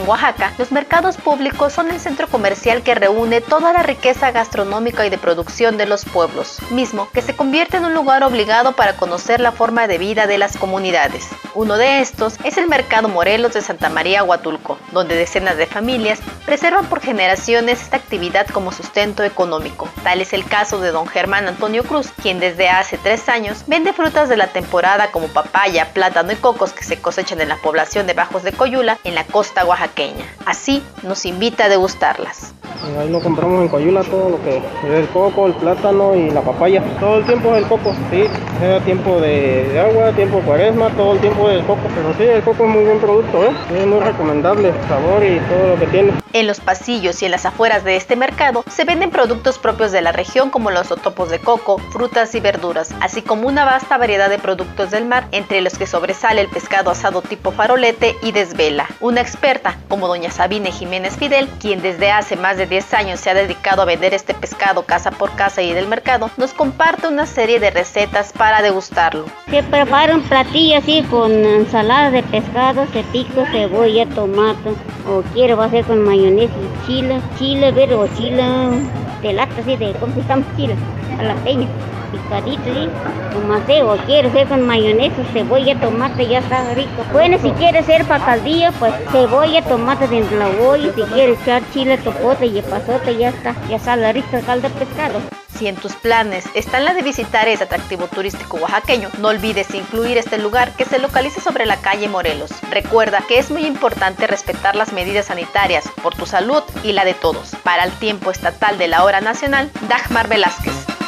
En 0.01 0.09
Oaxaca, 0.09 0.51
los 0.57 0.71
mercados 0.71 1.17
públicos 1.17 1.73
son 1.73 1.91
el 1.91 1.99
centro 1.99 2.27
comercial 2.27 2.81
que 2.81 2.95
reúne 2.95 3.39
toda 3.39 3.71
la 3.71 3.83
riqueza 3.83 4.31
gastronómica 4.31 5.05
y 5.05 5.11
de 5.11 5.19
producción 5.19 5.77
de 5.77 5.85
los 5.85 6.05
pueblos, 6.05 6.57
mismo 6.71 7.07
que 7.11 7.21
se 7.21 7.35
convierte 7.35 7.77
en 7.77 7.85
un 7.85 7.93
lugar 7.93 8.23
obligado 8.23 8.71
para 8.71 8.95
conocer 8.95 9.39
la 9.39 9.51
forma 9.51 9.87
de 9.87 9.99
vida 9.99 10.25
de 10.25 10.39
las 10.39 10.57
comunidades. 10.57 11.27
Uno 11.53 11.77
de 11.77 11.99
estos 11.99 12.37
es 12.43 12.57
el 12.57 12.67
Mercado 12.67 13.09
Morelos 13.09 13.53
de 13.53 13.61
Santa 13.61 13.89
María 13.89 14.23
Huatulco, 14.23 14.79
donde 14.91 15.15
decenas 15.15 15.57
de 15.57 15.67
familias 15.67 16.19
preservan 16.47 16.87
por 16.87 17.01
generaciones 17.01 17.81
esta 17.81 17.97
actividad 17.97 18.47
como 18.47 18.71
sustento 18.71 19.23
económico. 19.23 19.87
Tal 20.03 20.21
es 20.21 20.33
el 20.33 20.45
caso 20.45 20.79
de 20.79 20.91
don 20.91 21.05
Germán 21.05 21.47
Antonio 21.47 21.83
Cruz, 21.83 22.09
quien 22.21 22.39
desde 22.39 22.69
hace 22.69 22.97
tres 22.97 23.29
años 23.29 23.65
vende 23.67 23.93
frutas 23.93 24.29
de 24.29 24.37
la 24.37 24.47
temporada 24.47 25.11
como 25.11 25.27
papaya, 25.27 25.93
plátano 25.93 26.31
y 26.31 26.37
cocos 26.37 26.73
que 26.73 26.83
se 26.83 26.99
cosechan 26.99 27.39
en 27.39 27.49
la 27.49 27.57
población 27.57 28.07
de 28.07 28.13
Bajos 28.13 28.41
de 28.41 28.53
Coyula, 28.53 28.97
en 29.03 29.13
la 29.13 29.25
costa 29.25 29.63
oaxaqueña. 29.63 29.90
Así 30.45 30.83
nos 31.03 31.25
invita 31.25 31.65
a 31.65 31.69
degustarlas. 31.69 32.53
Ahí 32.99 33.09
lo 33.09 33.21
compramos 33.21 33.61
en 33.61 33.67
Coyula 33.67 34.03
todo 34.03 34.29
lo 34.31 34.43
que 34.43 34.57
es 34.57 34.99
el 34.99 35.07
coco, 35.09 35.47
el 35.47 35.53
plátano 35.53 36.15
y 36.15 36.31
la 36.31 36.41
papaya. 36.41 36.83
Todo 36.99 37.17
el 37.17 37.25
tiempo 37.25 37.55
es 37.55 37.63
el 37.63 37.69
coco, 37.69 37.93
sí. 38.09 38.23
Era 38.61 38.79
tiempo 38.81 39.19
de, 39.19 39.79
agua, 39.79 40.11
tiempo 40.13 40.37
de 40.37 40.43
cuaresma, 40.43 40.89
todo 40.89 41.13
el 41.13 41.19
tiempo 41.19 41.49
es 41.49 41.59
el 41.59 41.65
coco. 41.65 41.81
Pero 41.95 42.13
sí, 42.17 42.23
el 42.23 42.41
coco 42.41 42.65
es 42.65 42.69
muy 42.69 42.83
buen 42.83 42.99
producto, 42.99 43.45
¿eh? 43.45 43.51
Es 43.77 43.85
muy 43.85 43.99
recomendable, 43.99 44.73
sabor 44.87 45.23
y 45.23 45.39
todo 45.49 45.75
lo 45.75 45.79
que 45.79 45.87
tiene. 45.87 46.13
En 46.33 46.47
los 46.47 46.59
pasillos 46.59 47.21
y 47.21 47.25
en 47.25 47.31
las 47.31 47.45
afueras 47.45 47.83
de 47.83 47.97
este 47.97 48.15
mercado 48.15 48.63
se 48.69 48.85
venden 48.85 49.11
productos 49.11 49.59
propios 49.59 49.91
de 49.91 50.01
la 50.01 50.11
región 50.11 50.49
como 50.49 50.71
los 50.71 50.89
otopos 50.89 51.29
de 51.29 51.39
coco, 51.39 51.77
frutas 51.91 52.33
y 52.35 52.39
verduras, 52.39 52.95
así 53.01 53.21
como 53.21 53.47
una 53.47 53.65
vasta 53.65 53.97
variedad 53.97 54.29
de 54.29 54.39
productos 54.39 54.91
del 54.91 55.05
mar, 55.05 55.27
entre 55.31 55.59
los 55.59 55.77
que 55.77 55.87
sobresale 55.87 56.41
el 56.41 56.47
pescado 56.47 56.89
asado 56.89 57.21
tipo 57.21 57.51
farolete 57.51 58.15
y 58.21 58.31
desvela. 58.31 58.87
Una 59.01 59.21
experta, 59.21 59.77
como 59.89 60.07
doña 60.07 60.31
Sabine 60.31 60.71
Jiménez 60.71 61.17
Fidel, 61.17 61.49
quien 61.59 61.81
desde 61.81 62.11
hace 62.11 62.37
más 62.37 62.57
de 62.57 62.65
10 62.71 62.93
años 62.93 63.19
se 63.19 63.29
ha 63.29 63.33
dedicado 63.33 63.81
a 63.81 63.85
vender 63.85 64.13
este 64.13 64.33
pescado 64.33 64.83
casa 64.83 65.11
por 65.11 65.35
casa 65.35 65.61
y 65.61 65.73
del 65.73 65.89
mercado, 65.89 66.31
nos 66.37 66.53
comparte 66.53 67.05
una 67.09 67.25
serie 67.25 67.59
de 67.59 67.69
recetas 67.69 68.31
para 68.31 68.61
degustarlo. 68.61 69.25
Se 69.49 69.61
prepara 69.61 70.15
un 70.15 70.21
platillo 70.21 70.77
así 70.77 71.03
con 71.09 71.33
ensalada 71.33 72.11
de 72.11 72.23
pescado, 72.23 72.85
pico, 73.11 73.43
cebolla, 73.51 74.05
tomate, 74.07 74.69
o 75.05 75.21
quiero 75.33 75.57
va 75.57 75.65
a 75.65 75.69
ser 75.69 75.83
con 75.83 76.01
mayonesa 76.01 76.53
y 76.53 76.87
chile, 76.87 77.21
chile 77.37 77.73
verde 77.73 77.95
o 77.95 78.07
chile 78.15 78.41
de 79.21 79.33
lata 79.33 79.53
así 79.59 79.75
de, 79.75 79.91
¿cómo 79.99 80.13
se 80.13 80.31
a 80.31 81.23
la 81.23 81.35
peña 81.43 81.67
Tomate, 82.31 83.83
o 83.83 83.97
quiere 84.05 84.31
ser 84.31 84.47
con 84.47 84.65
mayonesa, 84.65 85.21
cebolla, 85.33 85.77
tomate, 85.79 86.27
ya 86.27 86.39
está 86.39 86.73
rico. 86.73 87.03
Bueno, 87.11 87.37
si 87.41 87.51
quiere 87.51 87.83
ser 87.83 88.05
para 88.05 88.23
caldillo, 88.23 88.71
pues 88.79 88.93
cebolla, 89.11 89.61
tomate 89.63 90.07
dentro 90.07 90.37
de 90.37 90.43
la 90.43 90.63
olla, 90.63 90.93
si 90.95 91.01
quiere 91.13 91.33
echar 91.33 91.61
chile, 91.73 91.97
topote 91.97 92.45
y 92.45 92.61
pasote, 92.61 93.17
ya 93.17 93.29
está, 93.29 93.53
ya 93.69 93.79
sale 93.79 94.13
rico 94.13 94.37
el 94.37 94.45
caldo 94.45 94.69
de 94.69 94.75
pescado. 94.75 95.19
Si 95.57 95.67
en 95.67 95.75
tus 95.75 95.93
planes 95.93 96.45
está 96.55 96.79
la 96.79 96.93
de 96.93 97.03
visitar 97.03 97.47
ese 97.49 97.65
atractivo 97.65 98.07
turístico 98.07 98.57
oaxaqueño, 98.57 99.09
no 99.19 99.27
olvides 99.27 99.75
incluir 99.75 100.17
este 100.17 100.37
lugar 100.37 100.71
que 100.71 100.85
se 100.85 100.99
localiza 100.99 101.41
sobre 101.41 101.65
la 101.65 101.77
calle 101.77 102.07
Morelos. 102.07 102.51
Recuerda 102.71 103.23
que 103.27 103.39
es 103.39 103.51
muy 103.51 103.65
importante 103.65 104.25
respetar 104.25 104.75
las 104.75 104.93
medidas 104.93 105.25
sanitarias 105.27 105.87
por 106.01 106.15
tu 106.15 106.25
salud 106.25 106.63
y 106.83 106.93
la 106.93 107.03
de 107.03 107.13
todos. 107.13 107.55
Para 107.63 107.83
el 107.83 107.91
tiempo 107.91 108.31
estatal 108.31 108.77
de 108.77 108.87
la 108.87 109.03
hora 109.03 109.19
nacional, 109.19 109.69
Dagmar 109.87 110.29
Velázquez. 110.29 111.00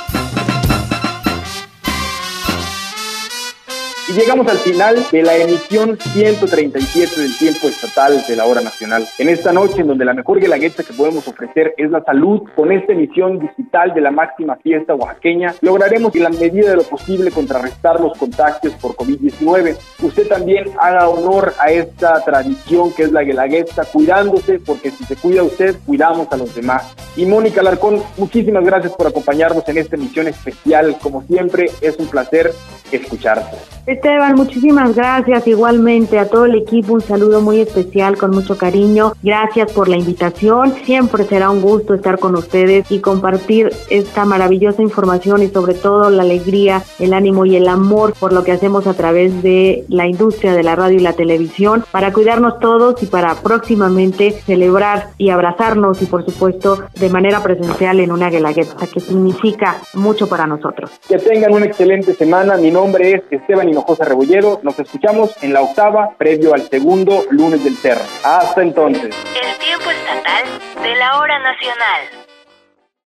Y 4.05 4.11
llegamos 4.11 4.45
al 4.49 4.57
final 4.57 4.97
de 5.13 5.23
la 5.23 5.37
emisión 5.37 5.97
137 5.97 7.21
del 7.21 7.37
tiempo 7.37 7.69
estatal 7.69 8.21
de 8.27 8.35
la 8.35 8.45
hora 8.45 8.59
nacional. 8.59 9.07
En 9.17 9.29
esta 9.29 9.53
noche, 9.53 9.79
en 9.79 9.87
donde 9.87 10.03
la 10.03 10.13
mejor 10.13 10.41
guelaguetza 10.41 10.83
que 10.83 10.91
podemos 10.91 11.25
ofrecer 11.25 11.73
es 11.77 11.89
la 11.89 12.03
salud, 12.03 12.41
con 12.53 12.73
esta 12.73 12.91
emisión 12.91 13.39
digital 13.39 13.93
de 13.93 14.01
la 14.01 14.11
máxima 14.11 14.57
fiesta 14.57 14.93
oaxaqueña, 14.93 15.55
lograremos 15.61 16.13
en 16.15 16.23
la 16.23 16.31
medida 16.31 16.71
de 16.71 16.75
lo 16.75 16.83
posible 16.83 17.31
contrarrestar 17.31 18.01
los 18.01 18.17
contagios 18.17 18.73
por 18.73 18.93
COVID-19. 18.97 19.77
Usted 20.01 20.27
también 20.27 20.65
haga 20.81 21.07
honor 21.07 21.53
a 21.57 21.71
esta 21.71 22.21
tradición 22.25 22.91
que 22.93 23.03
es 23.03 23.11
la 23.13 23.23
guelaguetza, 23.23 23.85
cuidándose, 23.85 24.59
porque 24.59 24.91
si 24.91 25.05
se 25.05 25.15
cuida 25.15 25.43
usted, 25.43 25.77
cuidamos 25.85 26.27
a 26.29 26.35
los 26.35 26.53
demás. 26.53 26.93
Y 27.15 27.25
Mónica 27.25 27.63
Larcón, 27.63 28.03
muchísimas 28.17 28.65
gracias 28.65 28.91
por 28.93 29.07
acompañarnos 29.07 29.67
en 29.69 29.77
esta 29.77 29.95
emisión 29.95 30.27
especial. 30.27 30.97
Como 31.01 31.21
siempre, 31.23 31.69
es 31.79 31.97
un 31.97 32.07
placer 32.07 32.51
escucharte. 32.91 33.55
Esteban, 33.93 34.33
muchísimas 34.35 34.95
gracias. 34.95 35.47
Igualmente 35.47 36.17
a 36.17 36.27
todo 36.27 36.45
el 36.45 36.55
equipo, 36.55 36.93
un 36.93 37.01
saludo 37.01 37.41
muy 37.41 37.59
especial, 37.59 38.17
con 38.17 38.31
mucho 38.31 38.57
cariño. 38.57 39.13
Gracias 39.21 39.71
por 39.71 39.87
la 39.87 39.97
invitación. 39.97 40.73
Siempre 40.83 41.25
será 41.25 41.51
un 41.51 41.61
gusto 41.61 41.93
estar 41.93 42.17
con 42.17 42.35
ustedes 42.35 42.89
y 42.91 42.99
compartir 42.99 43.71
esta 43.91 44.25
maravillosa 44.25 44.81
información 44.81 45.43
y 45.43 45.47
sobre 45.49 45.75
todo 45.75 46.09
la 46.09 46.23
alegría, 46.23 46.81
el 46.99 47.13
ánimo 47.13 47.45
y 47.45 47.55
el 47.55 47.67
amor 47.67 48.13
por 48.19 48.33
lo 48.33 48.43
que 48.43 48.51
hacemos 48.51 48.87
a 48.87 48.95
través 48.95 49.43
de 49.43 49.85
la 49.89 50.07
industria 50.07 50.53
de 50.53 50.63
la 50.63 50.75
radio 50.75 50.97
y 50.97 51.01
la 51.01 51.13
televisión 51.13 51.85
para 51.91 52.11
cuidarnos 52.11 52.59
todos 52.59 53.01
y 53.03 53.05
para 53.05 53.35
próximamente 53.35 54.31
celebrar 54.31 55.09
y 55.19 55.29
abrazarnos 55.29 56.01
y 56.01 56.07
por 56.07 56.25
supuesto 56.25 56.83
de 56.99 57.09
manera 57.09 57.43
presencial 57.43 57.99
en 57.99 58.11
una 58.11 58.31
guelaguetza 58.31 58.87
que 58.91 58.99
significa 58.99 59.77
mucho 59.93 60.27
para 60.27 60.47
nosotros. 60.47 60.89
Que 61.07 61.19
tengan 61.19 61.53
una 61.53 61.65
excelente 61.65 62.13
semana. 62.13 62.57
Mi 62.57 62.71
nombre 62.71 63.11
es 63.11 63.21
Esteban 63.29 63.69
Hinojosa 63.69 63.82
Rebolledo. 63.99 64.59
Nos 64.63 64.79
escuchamos 64.79 65.31
en 65.43 65.53
la 65.53 65.61
octava, 65.61 66.15
previo 66.17 66.53
al 66.53 66.69
segundo 66.69 67.25
lunes 67.29 67.63
del 67.63 67.75
Cerro. 67.75 68.03
Hasta 68.23 68.61
entonces. 68.61 69.03
El 69.05 69.57
tiempo 69.59 69.91
estatal 69.91 70.45
de 70.81 70.95
la 70.95 71.17
hora 71.19 71.39
nacional. 71.39 72.22